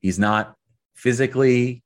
[0.00, 0.54] He's not
[0.94, 1.82] physically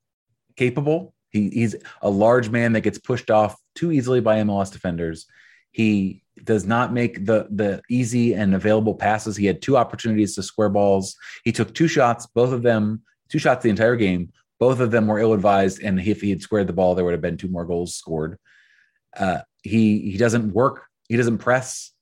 [0.56, 1.14] capable.
[1.30, 5.26] He, he's a large man that gets pushed off too easily by MLS defenders.
[5.70, 9.36] He does not make the the easy and available passes.
[9.36, 11.16] He had two opportunities to square balls.
[11.44, 14.32] He took two shots, both of them, two shots the entire game.
[14.58, 17.12] Both of them were ill advised, and if he had squared the ball, there would
[17.12, 18.38] have been two more goals scored.
[19.16, 20.86] Uh, he he doesn't work.
[21.08, 21.92] He doesn't press.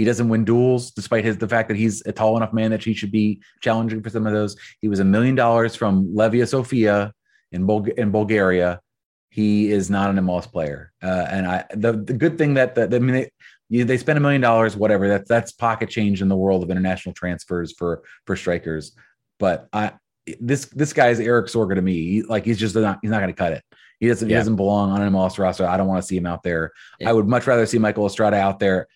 [0.00, 2.82] He doesn't win duels, despite his the fact that he's a tall enough man that
[2.82, 4.56] he should be challenging for some of those.
[4.80, 7.12] He was a million dollars from Levski Sofia
[7.52, 8.80] in, in Bulgaria.
[9.28, 12.84] He is not an MLS player, uh, and I the, the good thing that the,
[12.84, 13.30] I mean they,
[13.68, 15.06] you, they spend a million dollars, whatever.
[15.06, 18.92] That's that's pocket change in the world of international transfers for for strikers.
[19.38, 19.92] But I
[20.40, 21.92] this this guy is Erik Sorga to me.
[21.92, 23.62] He, like he's just not he's not going to cut it.
[23.98, 24.36] He doesn't yeah.
[24.36, 25.68] he doesn't belong on an MLS roster.
[25.68, 26.72] I don't want to see him out there.
[26.98, 27.10] Yeah.
[27.10, 28.86] I would much rather see Michael Estrada out there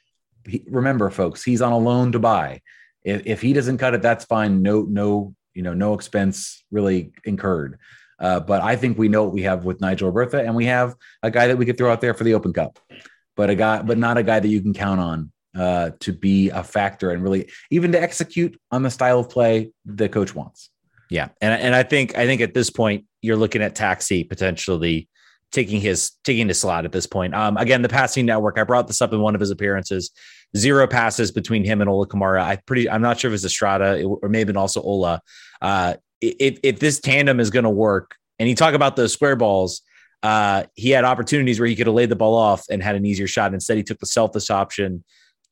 [0.68, 2.60] remember, folks, he's on a loan to buy.
[3.02, 4.62] If, if he doesn't cut it, that's fine.
[4.62, 7.78] No, no, you know, no expense really incurred.
[8.18, 10.94] Uh, but I think we know what we have with Nigel Robertha, and we have
[11.22, 12.78] a guy that we could throw out there for the Open Cup,
[13.36, 16.50] but a guy, but not a guy that you can count on uh, to be
[16.50, 20.70] a factor and really even to execute on the style of play the coach wants.
[21.10, 25.08] Yeah, and and I think I think at this point you're looking at Taxi potentially
[25.54, 27.34] taking his taking his slot at this point.
[27.34, 28.58] Um, again, the passing network.
[28.58, 30.10] I brought this up in one of his appearances.
[30.56, 32.42] Zero passes between him and Ola Kamara.
[32.42, 32.90] I pretty.
[32.90, 35.20] I'm not sure if it's Estrada or maybe also Ola.
[35.62, 39.36] Uh, if if this tandem is going to work, and you talk about those square
[39.36, 39.82] balls,
[40.22, 43.06] uh, he had opportunities where he could have laid the ball off and had an
[43.06, 43.54] easier shot.
[43.54, 45.04] Instead, he took the selfish option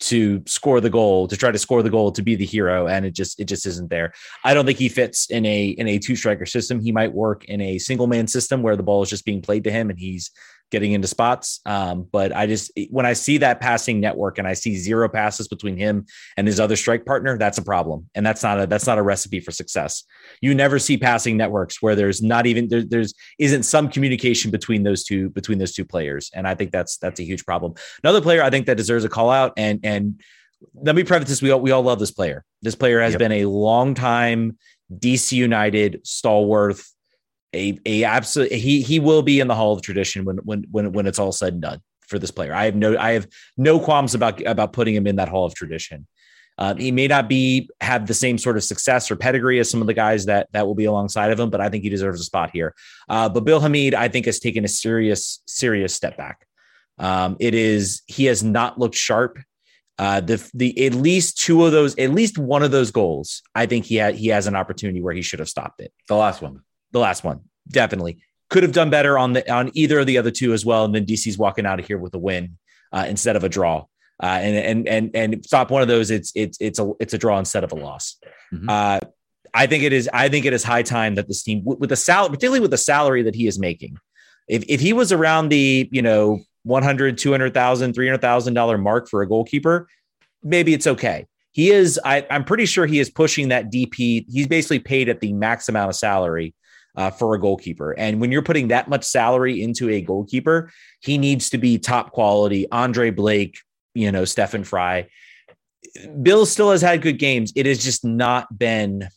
[0.02, 3.06] to score the goal, to try to score the goal, to be the hero, and
[3.06, 4.12] it just it just isn't there.
[4.44, 6.80] I don't think he fits in a in a two striker system.
[6.80, 9.64] He might work in a single man system where the ball is just being played
[9.64, 10.30] to him and he's
[10.72, 11.60] getting into spots.
[11.66, 15.46] Um, but I just when I see that passing network and I see zero passes
[15.46, 16.06] between him
[16.36, 19.02] and his other strike partner, that's a problem, and that's not a that's not a
[19.02, 20.02] recipe for success.
[20.40, 24.82] You never see passing networks where there's not even there, there's isn't some communication between
[24.82, 27.74] those two between those two players, and I think that's that's a huge problem.
[28.02, 30.20] Another player I think that deserves a call out, and and
[30.74, 32.44] let me preface this: we all we all love this player.
[32.62, 33.18] This player has yep.
[33.18, 34.58] been a long time
[34.90, 36.80] DC United stalwart
[37.54, 40.92] a a absolute he he will be in the Hall of Tradition when when when
[40.92, 42.54] when it's all said and done for this player.
[42.54, 45.54] I have no I have no qualms about about putting him in that Hall of
[45.54, 46.06] Tradition.
[46.58, 49.80] Um, he may not be have the same sort of success or pedigree as some
[49.80, 52.20] of the guys that that will be alongside of him, but I think he deserves
[52.20, 52.74] a spot here.
[53.08, 56.46] Uh, but Bill Hamid, I think, has taken a serious serious step back.
[56.98, 59.38] Um, it is he has not looked sharp.
[59.98, 63.66] Uh, the the at least two of those, at least one of those goals, I
[63.66, 65.92] think he had he has an opportunity where he should have stopped it.
[66.08, 66.62] The last one
[66.92, 68.20] the last one, definitely
[68.52, 70.84] could have done better on the on either of the other two as well.
[70.84, 72.58] And then DC's walking out of here with a win
[72.92, 73.86] uh, instead of a draw.
[74.22, 76.10] Uh, and and and and stop one of those.
[76.10, 78.18] It's it's it's a it's a draw instead of a loss.
[78.52, 78.68] Mm-hmm.
[78.68, 79.00] Uh,
[79.54, 80.08] I think it is.
[80.12, 82.78] I think it is high time that this team, with the salary, particularly with the
[82.78, 83.96] salary that he is making,
[84.48, 89.28] if if he was around the you know 100, 200,000, 300,000 dollar mark for a
[89.28, 89.88] goalkeeper,
[90.44, 91.26] maybe it's okay.
[91.50, 91.98] He is.
[92.04, 94.26] I, I'm pretty sure he is pushing that DP.
[94.30, 96.54] He's basically paid at the max amount of salary
[96.96, 97.92] uh, for a goalkeeper.
[97.92, 102.12] And when you're putting that much salary into a goalkeeper, he needs to be top
[102.12, 102.70] quality.
[102.70, 103.58] Andre Blake,
[103.94, 105.08] you know, Stefan Frei.
[106.22, 107.52] Bill still has had good games.
[107.56, 109.08] It has just not been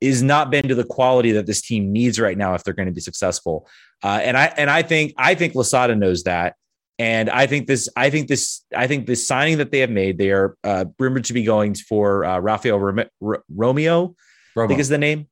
[0.00, 2.88] is not been to the quality that this team needs right now if they're going
[2.88, 3.66] to be successful.
[4.02, 6.56] Uh, and I and I think I think Losada knows that.
[6.98, 10.16] And I think this, I think this, I think this signing that they have made,
[10.16, 14.14] they are uh, rumored to be going for uh, Rafael Rom- R- Romeo,
[14.56, 14.64] Romo.
[14.64, 15.26] I think is the name.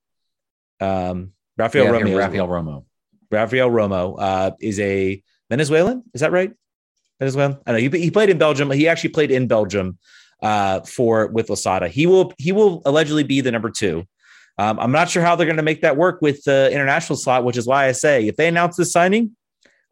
[0.83, 2.19] Um, Rafael yeah, Romeo.
[2.19, 2.85] Rafael Romo.
[3.31, 6.03] Rafael Romo uh, is a Venezuelan.
[6.15, 6.53] Is that right?
[7.19, 7.59] Venezuelan.
[7.67, 8.71] I know he, he played in Belgium.
[8.71, 9.99] He actually played in Belgium
[10.43, 11.89] uh, for with Losada.
[11.89, 14.05] He will he will allegedly be the number two.
[14.59, 17.45] Um, I'm not sure how they're going to make that work with the international slot,
[17.45, 19.35] which is why I say if they announce the signing,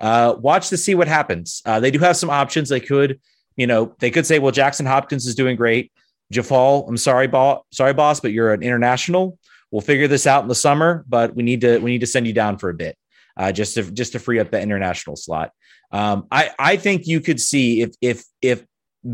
[0.00, 1.62] uh, watch to see what happens.
[1.64, 2.68] Uh, they do have some options.
[2.68, 3.20] They could,
[3.56, 5.92] you know, they could say, well, Jackson Hopkins is doing great.
[6.32, 9.38] Djeffal, I'm sorry, boss, sorry, boss, but you're an international.
[9.70, 12.26] We'll figure this out in the summer, but we need to we need to send
[12.26, 12.96] you down for a bit,
[13.36, 15.52] uh, just to just to free up the international slot.
[15.92, 18.64] Um, I I think you could see if if if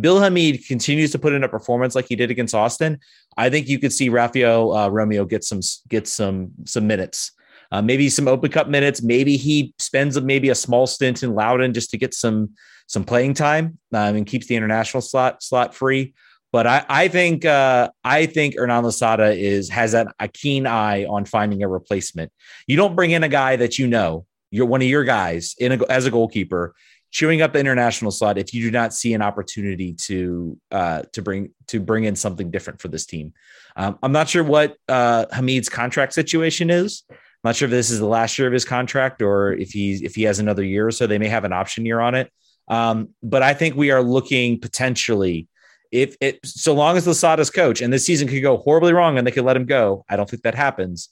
[0.00, 2.98] Bill Hamid continues to put in a performance like he did against Austin,
[3.36, 7.32] I think you could see Rafael uh, Romo get some get some some minutes,
[7.70, 9.02] uh, maybe some Open Cup minutes.
[9.02, 12.50] Maybe he spends maybe a small stint in Loudoun just to get some
[12.88, 16.14] some playing time um, and keeps the international slot slot free.
[16.52, 21.04] But I, I think uh, I think Hernan Losada is has a, a keen eye
[21.04, 22.32] on finding a replacement.
[22.66, 25.72] You don't bring in a guy that you know you're one of your guys in
[25.72, 26.74] a, as a goalkeeper
[27.10, 31.22] chewing up the international slot if you do not see an opportunity to uh, to
[31.22, 33.32] bring to bring in something different for this team.
[33.76, 37.04] Um, I'm not sure what uh, Hamid's contract situation is.
[37.10, 39.94] I'm not sure if this is the last year of his contract or if he
[40.04, 41.06] if he has another year or so.
[41.06, 42.30] They may have an option year on it.
[42.68, 45.48] Um, but I think we are looking potentially
[45.96, 49.26] if it so long as Losada's coach and this season could go horribly wrong and
[49.26, 50.04] they could let him go.
[50.08, 51.08] I don't think that happens.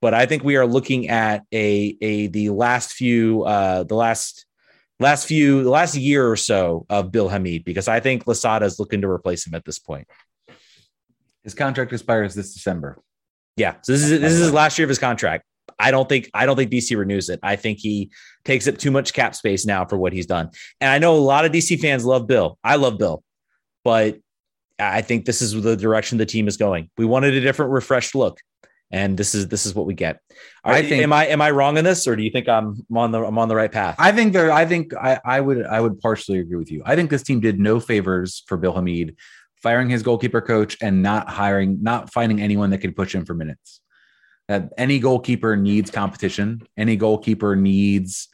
[0.00, 4.44] But I think we are looking at a a the last few uh, the last
[4.98, 8.78] last few the last year or so of Bill Hamid because I think Losada is
[8.78, 10.08] looking to replace him at this point.
[11.44, 12.98] His contract expires this December.
[13.56, 15.44] Yeah, so this is this is his last year of his contract.
[15.78, 17.40] I don't think I don't think DC renews it.
[17.42, 18.10] I think he
[18.44, 20.50] takes up too much cap space now for what he's done.
[20.80, 22.58] And I know a lot of DC fans love Bill.
[22.64, 23.22] I love Bill,
[23.84, 24.18] but
[24.78, 26.90] I think this is the direction the team is going.
[26.98, 28.40] We wanted a different, refreshed look
[28.94, 30.20] and this is this is what we get.
[30.62, 31.02] I think.
[31.02, 33.38] Am I am I wrong in this, or do you think I'm on the I'm
[33.38, 33.96] on the right path?
[33.98, 34.52] I think there.
[34.52, 36.82] I think I, I would I would partially agree with you.
[36.84, 39.16] I think this team did no favors for Bill Hamid,
[39.62, 43.34] firing his goalkeeper coach and not hiring, not finding anyone that could push him for
[43.34, 43.80] minutes.
[44.46, 46.62] That any goalkeeper needs competition.
[46.76, 48.28] Any goalkeeper needs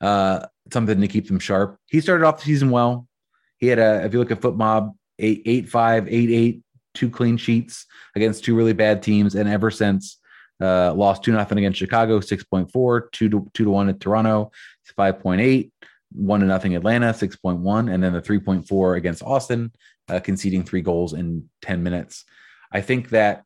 [0.00, 1.78] uh, something to keep them sharp.
[1.86, 3.08] He started off the season well.
[3.56, 6.62] He had a, if you look at FotMob, eight eight five eight eight
[6.94, 10.18] two clean sheets against two really bad teams, and ever since
[10.60, 14.00] uh, lost two nothing against Chicago, six point four, two to two to one at
[14.00, 14.50] Toronto,
[14.96, 15.72] five point eight,
[16.12, 19.72] one to nothing Atlanta, six point one, and then the three point four against Austin,
[20.08, 22.24] uh, conceding three goals in ten minutes.
[22.72, 23.44] I think that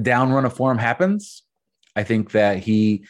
[0.00, 1.42] down run of form happens.
[1.96, 3.04] I think that he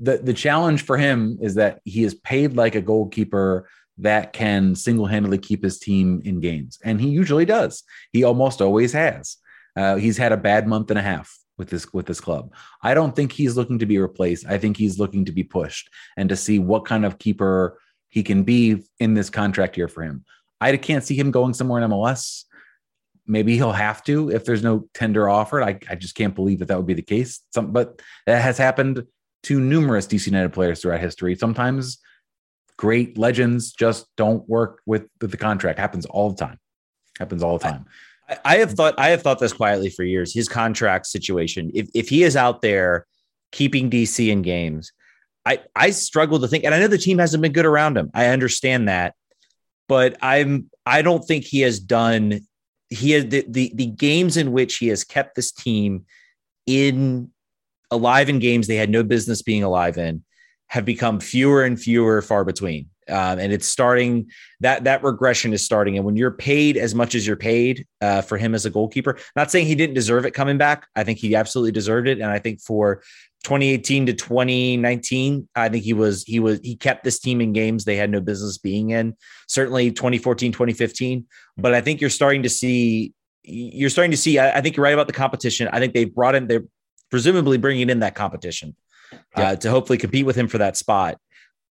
[0.00, 4.74] the the challenge for him is that he is paid like a goalkeeper that can
[4.74, 6.78] single-handedly keep his team in games.
[6.84, 7.82] And he usually does.
[8.12, 9.36] He almost always has.
[9.76, 12.52] Uh, he's had a bad month and a half with this with this club.
[12.82, 14.46] I don't think he's looking to be replaced.
[14.46, 18.22] I think he's looking to be pushed and to see what kind of keeper he
[18.22, 20.24] can be in this contract year for him.
[20.60, 22.44] I can't see him going somewhere in mls
[23.28, 26.68] maybe he'll have to if there's no tender offered i, I just can't believe that
[26.68, 27.40] that would be the case.
[27.52, 29.04] Some, but that has happened
[29.44, 31.36] to numerous dc united players throughout history.
[31.36, 31.98] Sometimes
[32.78, 35.78] great legends just don't work with, with the contract.
[35.78, 36.58] Happens all the time.
[37.18, 37.84] Happens all the time.
[38.28, 40.32] I, I have thought I have thought this quietly for years.
[40.32, 43.06] His contract situation, if if he is out there
[43.52, 44.92] keeping DC in games,
[45.44, 48.10] I I struggle to think, and I know the team hasn't been good around him.
[48.14, 49.14] I understand that,
[49.88, 52.40] but I'm I don't think he has done
[52.90, 56.06] he has the, the, the games in which he has kept this team
[56.66, 57.30] in
[57.90, 60.22] alive in games they had no business being alive in
[60.68, 62.88] have become fewer and fewer far between.
[63.08, 65.96] Um, and it's starting that that regression is starting.
[65.96, 69.18] And when you're paid as much as you're paid uh, for him as a goalkeeper,
[69.34, 70.86] not saying he didn't deserve it coming back.
[70.94, 72.20] I think he absolutely deserved it.
[72.20, 73.02] And I think for
[73.44, 77.84] 2018 to 2019, I think he was he was he kept this team in games
[77.84, 79.16] they had no business being in.
[79.46, 81.24] Certainly 2014, 2015.
[81.56, 84.38] But I think you're starting to see you're starting to see.
[84.38, 85.68] I, I think you're right about the competition.
[85.72, 86.64] I think they've brought in they're
[87.10, 88.76] presumably bringing in that competition
[89.34, 91.18] uh, to hopefully compete with him for that spot.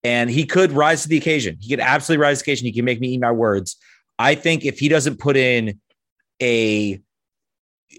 [0.03, 1.57] And he could rise to the occasion.
[1.59, 2.65] He could absolutely rise to the occasion.
[2.65, 3.77] He can make me eat my words.
[4.17, 5.79] I think if he doesn't put in
[6.41, 7.01] a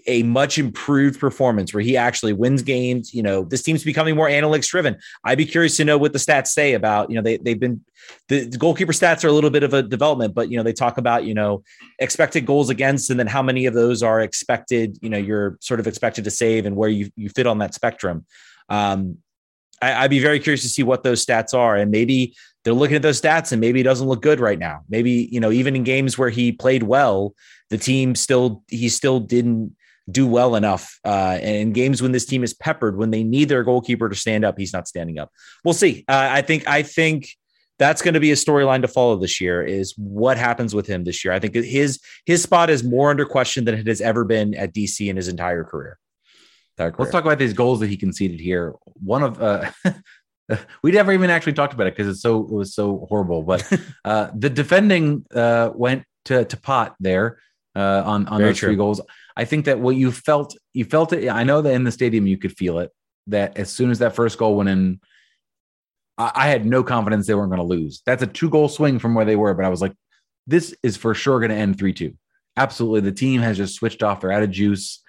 [0.07, 3.13] a much improved performance where he actually wins games.
[3.13, 4.97] You know, this team's becoming more analytics driven.
[5.23, 7.81] I'd be curious to know what the stats say about, you know, they, they've been,
[8.27, 10.73] the, the, goalkeeper stats are a little bit of a development, but, you know, they
[10.73, 11.63] talk about, you know,
[11.99, 15.79] expected goals against, and then how many of those are expected, you know, you're sort
[15.79, 18.25] of expected to save and where you, you fit on that spectrum.
[18.73, 19.17] Um,
[19.81, 22.95] I, would be very curious to see what those stats are, and maybe they're looking
[22.95, 24.81] at those stats, and maybe it doesn't look good right now.
[24.89, 27.35] Maybe you know, even in games where he played well,
[27.69, 29.75] the team still he still didn't
[30.09, 30.99] do well enough.
[31.05, 34.15] Uh, and in games when this team is peppered, when they need their goalkeeper to
[34.15, 35.31] stand up, he's not standing up.
[35.63, 36.03] We'll see.
[36.07, 37.29] Uh, I think I think
[37.79, 39.61] that's going to be a storyline to follow this year.
[39.61, 41.33] Is what happens with him this year?
[41.33, 44.73] I think his his spot is more under question than it has ever been at
[44.73, 45.99] DC in his entire career.
[46.77, 48.73] Let's talk about these goals that he conceded here.
[49.03, 49.71] One of uh,
[50.83, 53.43] we never even actually talked about it because it's so it was so horrible.
[53.43, 53.71] But
[54.05, 57.39] uh, the defending uh, went to to pot there
[57.75, 58.69] uh, on on Very those true.
[58.69, 59.01] three goals.
[59.35, 61.29] I think that what you felt you felt it.
[61.29, 62.91] I know that in the stadium you could feel it.
[63.27, 64.99] That as soon as that first goal went in,
[66.17, 68.01] I, I had no confidence they weren't going to lose.
[68.05, 69.93] That's a two goal swing from where they were, but I was like,
[70.45, 72.15] this is for sure going to end three two.
[72.57, 74.21] Absolutely, the team has just switched off.
[74.21, 75.02] They're out of juice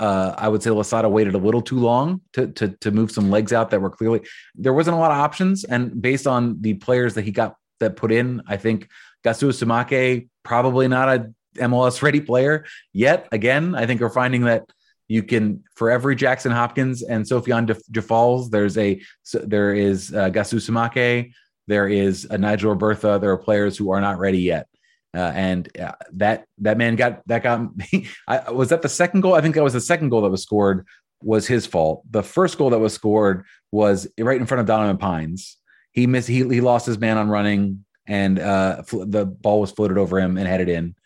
[0.00, 3.30] uh, I would say Losada waited a little too long to, to to move some
[3.30, 4.22] legs out that were clearly
[4.54, 5.64] there wasn't a lot of options.
[5.64, 8.88] And based on the players that he got that put in, I think
[9.24, 13.28] Gaoussou Samake probably not a MLS ready player yet.
[13.30, 14.64] Again, I think we're finding that
[15.06, 19.00] you can for every Jackson Hopkins and Sofiane Djeffals, there's a
[19.34, 21.32] there is uh, Gaoussou Samake,
[21.66, 23.20] there is a Nigel Robertha.
[23.20, 24.66] There are players who are not ready yet.
[25.14, 27.68] Uh, and uh, that that man got that got
[28.28, 29.34] I, was that the second goal.
[29.34, 30.86] I think that was the second goal that was scored
[31.22, 32.02] was his fault.
[32.10, 35.56] The first goal that was scored was right in front of Donovan Pines.
[35.92, 36.28] He missed.
[36.28, 40.18] He he lost his man on running, and uh, fl- the ball was floated over
[40.18, 40.96] him and headed in.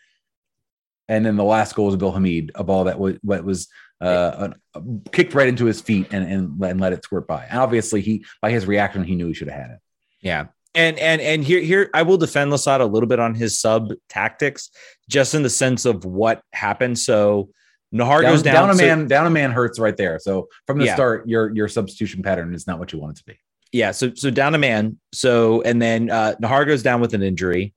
[1.07, 3.67] And then the last goal was Bill Hamid, a ball that was what was
[4.01, 4.81] uh, uh,
[5.11, 7.47] kicked right into his feet and, and and let it squirt by.
[7.51, 9.79] Obviously, he by his reaction, he knew he should have had it.
[10.21, 10.47] Yeah,
[10.79, 13.91] and and and here here I will defend Losada a little bit on his sub
[14.07, 14.69] tactics,
[15.09, 16.97] just in the sense of what happened.
[16.97, 17.49] So
[17.93, 18.53] Najar down, goes down.
[18.53, 20.19] Down a so, man, down a man hurts right there.
[20.19, 20.95] So from the yeah.
[20.95, 23.39] start, your your substitution pattern is not what you want it to be.
[23.71, 23.91] Yeah.
[23.91, 24.97] So so down a man.
[25.13, 27.73] So and then uh Najar goes down with an injury.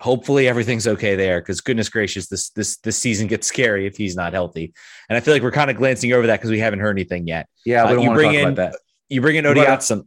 [0.00, 4.14] Hopefully everything's okay there because goodness gracious, this this this season gets scary if he's
[4.14, 4.72] not healthy.
[5.08, 7.26] And I feel like we're kind of glancing over that because we haven't heard anything
[7.26, 7.48] yet.
[7.64, 8.72] Yeah, uh, you bring in,
[9.08, 10.06] You bring in Odoi-Atsem.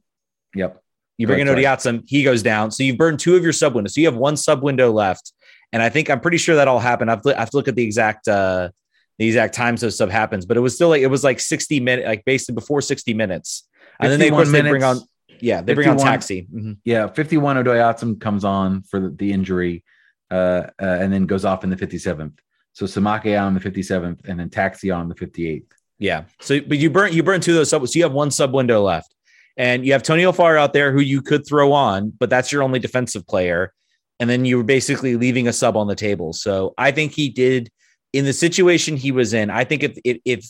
[0.56, 0.82] Yep.
[1.20, 2.72] You bring in Odoi-Atsem, he goes down.
[2.72, 3.94] So you've burned two of your sub windows.
[3.94, 5.34] So you have one sub window left.
[5.74, 7.12] And I think I'm pretty sure that all happened.
[7.12, 8.70] I've, I have to look at the exact uh
[9.18, 11.82] the exact times of sub happens, but it was still like it was like 60
[11.82, 13.68] minutes, like basically before 60 minutes.
[14.00, 15.02] And then they minutes, they bring on
[15.42, 16.48] yeah, they bring on taxi.
[16.54, 16.74] Mm-hmm.
[16.86, 19.84] Yeah, 51 Odoi-Atsem comes on for the, the injury,
[20.32, 22.38] uh, uh, and then goes off in the 57th.
[22.74, 25.66] So Samake on the 57th, and then taxi on the 58th.
[25.98, 26.24] Yeah.
[26.40, 27.86] So, but you burn you burn two of those sub.
[27.88, 29.14] So you have one sub window left.
[29.60, 32.64] And you have Tony Alfaro out there who you could throw on, but that's your
[32.64, 33.74] only defensive player.
[34.18, 36.32] And then you're basically leaving a sub on the table.
[36.32, 37.70] So I think he did
[38.14, 39.50] in the situation he was in.
[39.50, 40.46] I think if if if,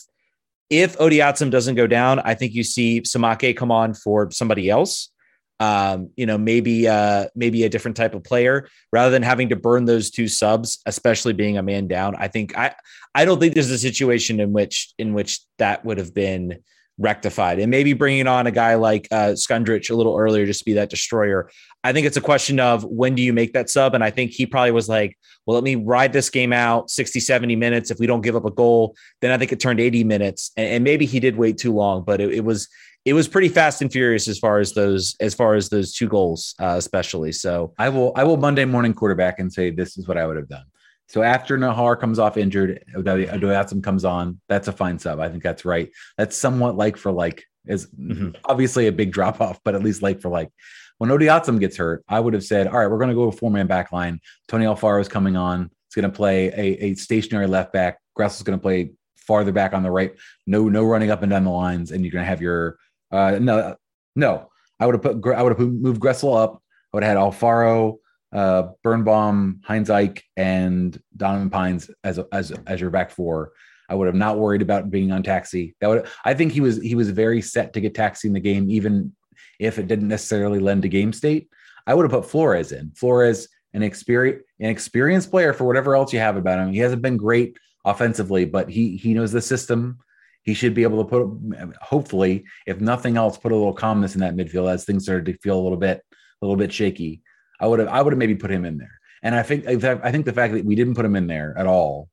[0.70, 5.10] if Odoi-Atsem doesn't go down, I think you see Samake come on for somebody else.
[5.58, 9.56] Um, you know, maybe uh, maybe a different type of player rather than having to
[9.56, 12.14] burn those two subs, especially being a man down.
[12.16, 12.76] I think I
[13.14, 16.62] I don't think there's a situation in which in which that would have been
[17.00, 20.64] rectified and maybe bringing on a guy like uh, Skundrich a little earlier just to
[20.64, 21.50] be that destroyer.
[21.82, 23.94] I think it's a question of when do you make that sub?
[23.94, 27.18] And I think he probably was like, well, let me ride this game out 60,
[27.18, 27.90] 70 minutes.
[27.90, 30.52] If we don't give up a goal, then I think it turned 80 minutes.
[30.56, 32.68] And, and maybe he did wait too long, but it, it, was
[33.06, 36.06] it was pretty fast and furious as far as those as far as those two
[36.06, 37.32] goals, uh, especially.
[37.32, 40.36] So I will I will Monday morning quarterback and say this is what I would
[40.36, 40.64] have done.
[41.10, 44.40] So after Najar comes off injured, Odoi-Atsem comes on.
[44.48, 45.18] That's a fine sub.
[45.18, 45.90] I think that's right.
[46.16, 48.30] That's somewhat like for like is mm-hmm.
[48.44, 50.50] obviously a big drop off, but at least like for like.
[50.98, 53.32] When Odoi-Atsem gets hurt, I would have said, all right, we're going to go a
[53.32, 54.20] four man back line.
[54.48, 55.62] Tony Alfaro is coming on.
[55.62, 57.98] He's going to play a, a stationary left back.
[58.16, 60.12] Gressel's going to play farther back on the right.
[60.46, 62.76] No, no running up and down the lines, and you're going to have your
[63.10, 63.76] uh, no,
[64.14, 64.50] no.
[64.78, 66.62] I would have put I would have moved Gressel up.
[66.92, 67.96] I would have had Alfaro,
[68.32, 73.52] uh, Birnbaum, Hines-Ike, and Donovan Pines as as as your back four.
[73.88, 75.74] I would have not worried about being on taxi.
[75.80, 78.40] That would I think he was he was very set to get taxi in the
[78.40, 79.14] game, even
[79.58, 81.48] if it didn't necessarily lend to game state.
[81.86, 82.92] I would have put Flores in.
[82.92, 86.72] Flores, an experience an experienced player for whatever else you have about him.
[86.72, 89.98] He hasn't been great offensively, but he he knows the system.
[90.42, 94.20] He should be able to put hopefully, if nothing else, put a little calmness in
[94.20, 96.02] that midfield as things started to feel a little bit
[96.42, 97.22] a little bit shaky.
[97.60, 99.00] I would have I would have maybe put him in there.
[99.22, 101.66] And I think I think the fact that we didn't put him in there at
[101.66, 102.08] all,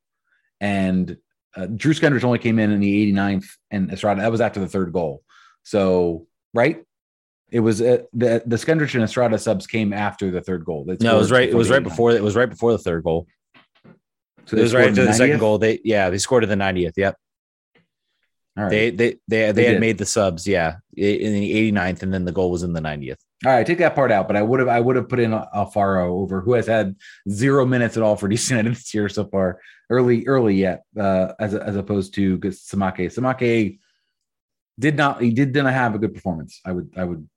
[0.60, 1.18] and
[1.56, 4.68] uh, Drew Skundrich only came in in the 89th, and Estrada that was after the
[4.68, 5.24] third goal.
[5.64, 6.84] So right,
[7.50, 10.86] it was uh, the the Skundrich and Estrada subs came after the third goal.
[11.00, 11.48] no, it was right.
[11.48, 12.12] It was right before.
[12.12, 13.28] It was right before the third goal.
[14.46, 15.58] So it was right after the, the second goal.
[15.58, 16.94] They yeah, they scored at the 90th.
[16.96, 17.18] Yep.
[18.56, 18.70] Right.
[18.70, 19.80] They they they they, they had did.
[19.80, 20.46] made the subs.
[20.46, 23.18] Yeah, in the 89th, and then the goal was in the 90th.
[23.46, 25.32] All right, take that part out, but I would have I would have put in
[25.32, 26.96] Alfaro over who has had
[27.30, 29.60] zero minutes at all for DC United this year so far,
[29.90, 33.14] early early yet, uh, as as opposed to Samake.
[33.14, 33.80] Samake
[34.80, 36.62] did not he did not have a good performance.
[36.66, 37.30] I would I would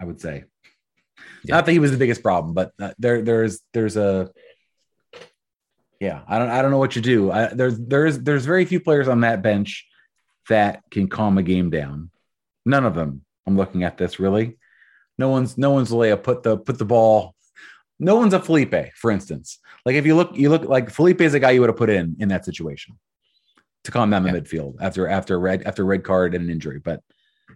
[0.00, 0.44] I would say.
[1.44, 1.56] Yeah.
[1.56, 4.30] Not that he was the biggest problem, but uh, there there's there's a
[6.00, 7.30] yeah, I don't I don't know what you do.
[7.30, 9.86] I, there's there's there's very few players on that bench
[10.48, 12.10] that can calm a game down.
[12.64, 13.24] None of them.
[13.46, 14.58] I'm looking at this really.
[15.18, 17.34] No one's no one's Leia put the put the ball.
[17.98, 19.58] No one's a Felipe, for instance.
[19.84, 21.88] Like if you look, you look like Felipe is a guy you would have put
[21.88, 22.98] in in that situation
[23.84, 24.40] to calm down the yeah.
[24.40, 26.78] midfield after after red after red card and an injury.
[26.78, 27.02] But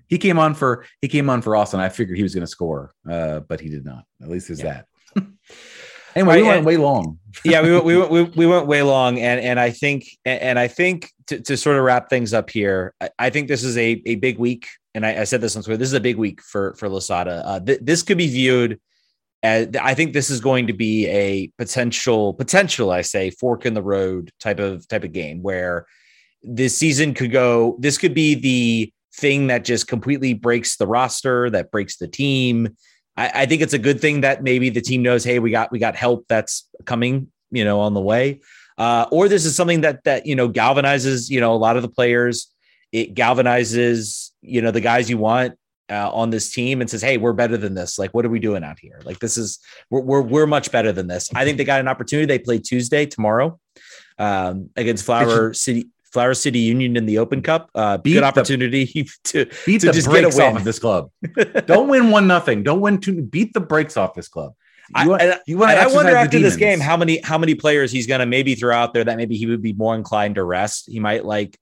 [0.07, 1.81] he came on for he came on for Austin.
[1.81, 4.05] I figured he was going to score, uh, but he did not.
[4.23, 4.83] At least there's yeah.
[5.15, 5.27] that.
[6.17, 7.19] Anyway, right, we went and, way long.
[7.45, 9.19] yeah, we, we, we, we went way long.
[9.19, 12.95] And, and I think, and I think to, to sort of wrap things up here,
[13.01, 14.67] I, I think this is a, a big week.
[14.95, 17.43] And I, I, said this on Twitter, this is a big week for, for Losada.
[17.47, 18.81] Uh, th- this could be viewed
[19.43, 23.75] as, I think this is going to be a potential, potential, I say fork in
[23.75, 25.87] the road type of, type of game where
[26.43, 31.51] this season could go, this could be the thing that just completely breaks the roster,
[31.51, 32.77] that breaks the team
[33.21, 35.71] I, I think it's a good thing that maybe the team knows, hey, we got
[35.71, 38.41] we got help that's coming, you know, on the way.
[38.79, 41.83] Uh, or this is something that that you know galvanizes, you know, a lot of
[41.83, 42.49] the players.
[42.93, 45.59] It galvanizes, you know, the guys you want
[45.91, 47.99] uh, on this team and says, "Hey, we're better than this.
[47.99, 49.01] Like, what are we doing out here?
[49.05, 49.59] Like, this is
[49.91, 52.27] we're we're, we're much better than this." I think they got an opportunity.
[52.27, 53.59] They play Tuesday tomorrow
[54.19, 55.89] um, against Flower City.
[56.13, 57.71] Flower City Union in the Open Cup.
[57.73, 58.87] Uh, good opportunity
[59.25, 60.55] to beat to the just brakes get a win.
[60.55, 61.11] off of this club.
[61.67, 62.65] Don't win one nothing.
[62.65, 63.23] Don't win two.
[63.23, 64.55] Beat the brakes off this club.
[65.05, 68.19] You I, you I wonder after this game how many how many players he's going
[68.19, 70.91] to maybe throw out there that maybe he would be more inclined to rest.
[70.91, 71.57] He might like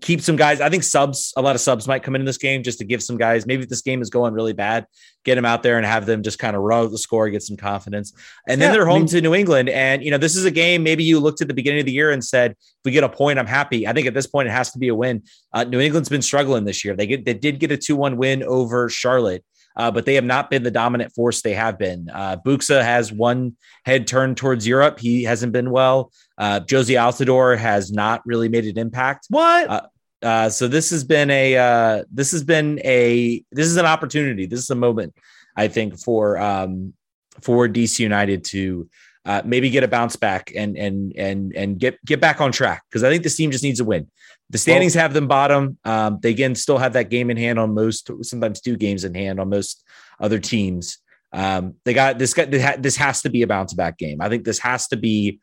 [0.00, 0.60] keep some guys.
[0.60, 3.02] I think subs, a lot of subs might come into this game just to give
[3.02, 4.86] some guys, maybe if this game is going really bad,
[5.24, 7.42] get them out there and have them just kind of run out the score, get
[7.42, 8.12] some confidence.
[8.46, 9.68] And then they're home I mean, to New England.
[9.70, 11.92] And, you know, this is a game, maybe you looked at the beginning of the
[11.92, 13.86] year and said, if we get a point, I'm happy.
[13.86, 15.22] I think at this point, it has to be a win.
[15.52, 16.94] Uh, New England's been struggling this year.
[16.94, 19.44] They get, they did get a 2 1 win over Charlotte
[19.76, 22.10] uh, but they have not been the dominant force they have been.
[22.12, 24.98] Uh, Buksa has one head turned towards Europe.
[24.98, 26.12] He hasn't been well.
[26.38, 29.26] Uh, Jozy Altidore has not really made an impact.
[29.28, 29.68] What?
[29.68, 29.82] Uh,
[30.22, 34.46] uh, so this has been a uh, this has been a this is an opportunity.
[34.46, 35.14] This is a moment,
[35.56, 36.94] I think, for um,
[37.40, 38.88] for DC United to
[39.24, 42.82] uh, maybe get a bounce back and and and and get get back on track
[42.88, 44.10] because I think this team just needs a win.
[44.50, 45.78] The standings well, have them bottom.
[45.84, 49.14] Um, they again still have that game in hand on most, sometimes two games in
[49.14, 49.84] hand on most
[50.20, 50.98] other teams.
[51.32, 52.34] Um, they got this.
[52.34, 54.20] Got this has to be a bounce back game.
[54.20, 55.40] I think this has to be.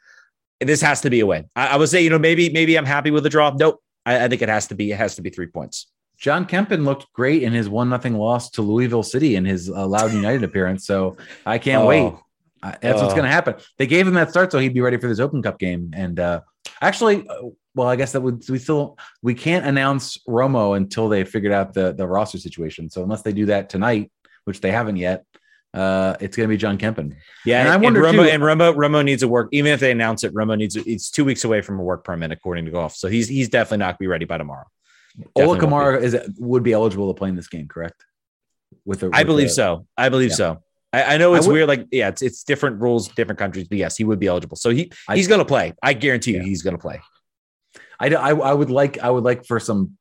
[0.59, 1.49] This has to be a win.
[1.55, 3.51] I, I would say, you know, maybe maybe I'm happy with the draw.
[3.57, 3.81] Nope.
[4.05, 4.91] I, I think it has to be.
[4.91, 5.87] It has to be three points.
[6.17, 9.87] Jon Kempin looked great in his one nothing loss to Louisville City in his uh,
[9.87, 10.85] Loudoun United appearance.
[10.85, 11.15] So
[11.45, 12.13] I can't oh, wait.
[12.61, 13.55] Uh, that's what's going to happen.
[13.77, 15.91] They gave him that start so he'd be ready for this Open Cup game.
[15.95, 16.41] And uh,
[16.81, 21.23] actually, uh, well, I guess that would we still we can't announce Romo until they
[21.23, 22.89] figured out the the roster situation.
[22.89, 24.11] So unless they do that tonight,
[24.43, 25.23] which they haven't yet,
[25.73, 27.15] uh, it's going to be Jon Kempin.
[27.45, 29.49] Yeah, and, I wonder and Romo too, and Romo Romo needs a work.
[29.51, 32.31] Even if they announce it, Romo needs it's two weeks away from a work permit
[32.31, 32.95] according to Goff.
[32.95, 34.65] So he's he's definitely not going to be ready by tomorrow.
[35.35, 38.05] Ola Kamara is would be eligible to play in this game, correct?
[38.85, 39.87] With, a, with I believe a, so.
[39.97, 40.35] I believe yeah.
[40.35, 40.63] so.
[40.91, 43.77] I, I, know it's would, weird, like yeah, it's it's different rules, different countries, but
[43.77, 44.57] yes, he would be eligible.
[44.57, 45.73] So he he's going to play.
[45.83, 46.43] I guarantee you, yeah.
[46.43, 46.99] he's going to play.
[47.99, 49.97] I, I, I would like I would like for some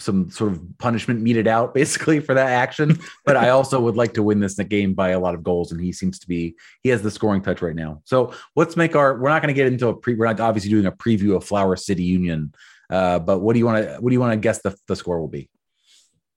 [0.00, 3.00] some sort of punishment meted out basically for that action.
[3.26, 5.80] but I also would like to win this game by a lot of goals, and
[5.80, 8.02] he seems to be he has the scoring touch right now.
[8.04, 10.70] So let's make our we're not going to get into a pre we're not obviously
[10.70, 12.52] doing a preview of Flower City Union.
[12.90, 14.96] Uh, but what do you want to what do you want to guess the, the
[14.96, 15.50] score will be?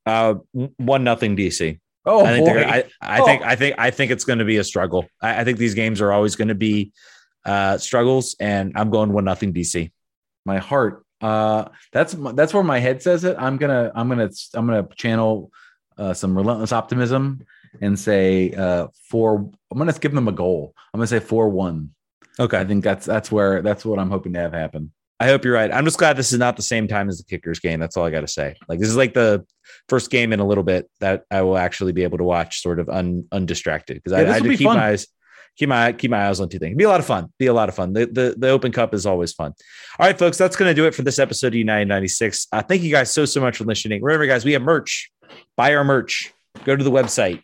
[0.05, 0.35] Uh,
[0.77, 1.79] one nothing DC.
[2.05, 2.63] Oh, I think boy.
[2.63, 3.25] I, I oh.
[3.25, 5.05] think I think I think it's going to be a struggle.
[5.21, 6.91] I, I think these games are always going to be
[7.45, 9.91] uh, struggles, and I'm going one nothing DC.
[10.45, 13.35] My heart uh, that's that's where my head says it.
[13.37, 15.51] I'm gonna I'm gonna I'm gonna channel
[15.97, 17.45] uh, some relentless optimism
[17.79, 19.49] and say uh, four.
[19.71, 20.73] I'm gonna give them a goal.
[20.93, 21.91] I'm gonna say four one.
[22.39, 24.91] Okay, I think that's that's where that's what I'm hoping to have happen.
[25.21, 25.71] I hope you're right.
[25.71, 27.79] I'm just glad this is not the same time as the Kickers game.
[27.79, 28.55] That's all I got to say.
[28.67, 29.45] Like this is like the
[29.87, 32.79] first game in a little bit that I will actually be able to watch sort
[32.79, 34.77] of un, undistracted because yeah, I, I had to keep fun.
[34.77, 35.07] my eyes
[35.57, 36.77] keep my keep my eyes on two things.
[36.77, 37.27] Be a lot of fun.
[37.37, 37.93] Be a lot of fun.
[37.93, 39.53] The the, the Open Cup is always fun.
[39.99, 42.47] All right, folks, that's going to do it for this episode of United 96.
[42.51, 44.01] Uh, thank you guys so so much for listening.
[44.01, 45.11] Remember, guys, we have merch.
[45.55, 46.33] Buy our merch.
[46.63, 47.43] Go to the website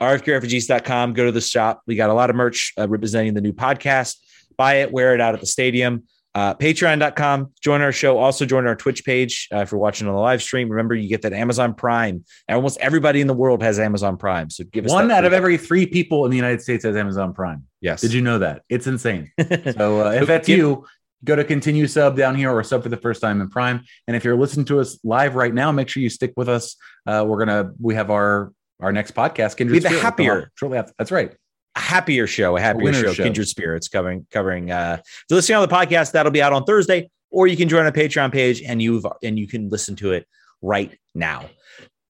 [0.00, 1.12] rfkrefugees.com.
[1.12, 1.82] Go to the shop.
[1.86, 4.16] We got a lot of merch uh, representing the new podcast.
[4.56, 6.04] Buy it, wear it out at the stadium.
[6.34, 7.52] Uh, Patreon.com.
[7.62, 8.18] Join our show.
[8.18, 10.68] Also join our Twitch page uh, if you're watching on the live stream.
[10.68, 12.24] Remember, you get that Amazon Prime.
[12.48, 14.50] Almost everybody in the world has Amazon Prime.
[14.50, 17.32] So give us one out of every three people in the United States has Amazon
[17.34, 17.64] Prime.
[17.80, 18.00] Yes.
[18.00, 18.62] Did you know that?
[18.68, 19.32] It's insane.
[19.38, 20.86] so uh, if that's you,
[21.24, 23.84] go to continue sub down here or sub for the first time in Prime.
[24.06, 26.76] And if you're listening to us live right now, make sure you stick with us.
[27.06, 30.50] Uh, we're gonna we have our our next podcast, Kindred Be the Spirit, happier.
[30.54, 30.92] Shortly after.
[30.98, 31.34] That's right.
[31.76, 33.22] A happier show, a happier winter show, show.
[33.24, 34.70] Kindred Spirits, covering covering.
[34.70, 34.98] Uh,
[35.28, 37.92] so listening on the podcast that'll be out on Thursday, or you can join our
[37.92, 40.26] Patreon page and you've and you can listen to it
[40.62, 41.48] right now.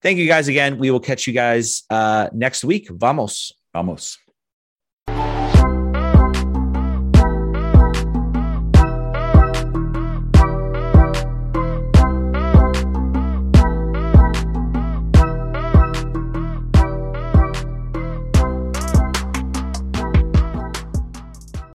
[0.02, 0.78] Thank you guys again.
[0.78, 2.88] We will catch you guys uh, next week.
[2.90, 3.52] Vamos.
[3.74, 4.18] Almost.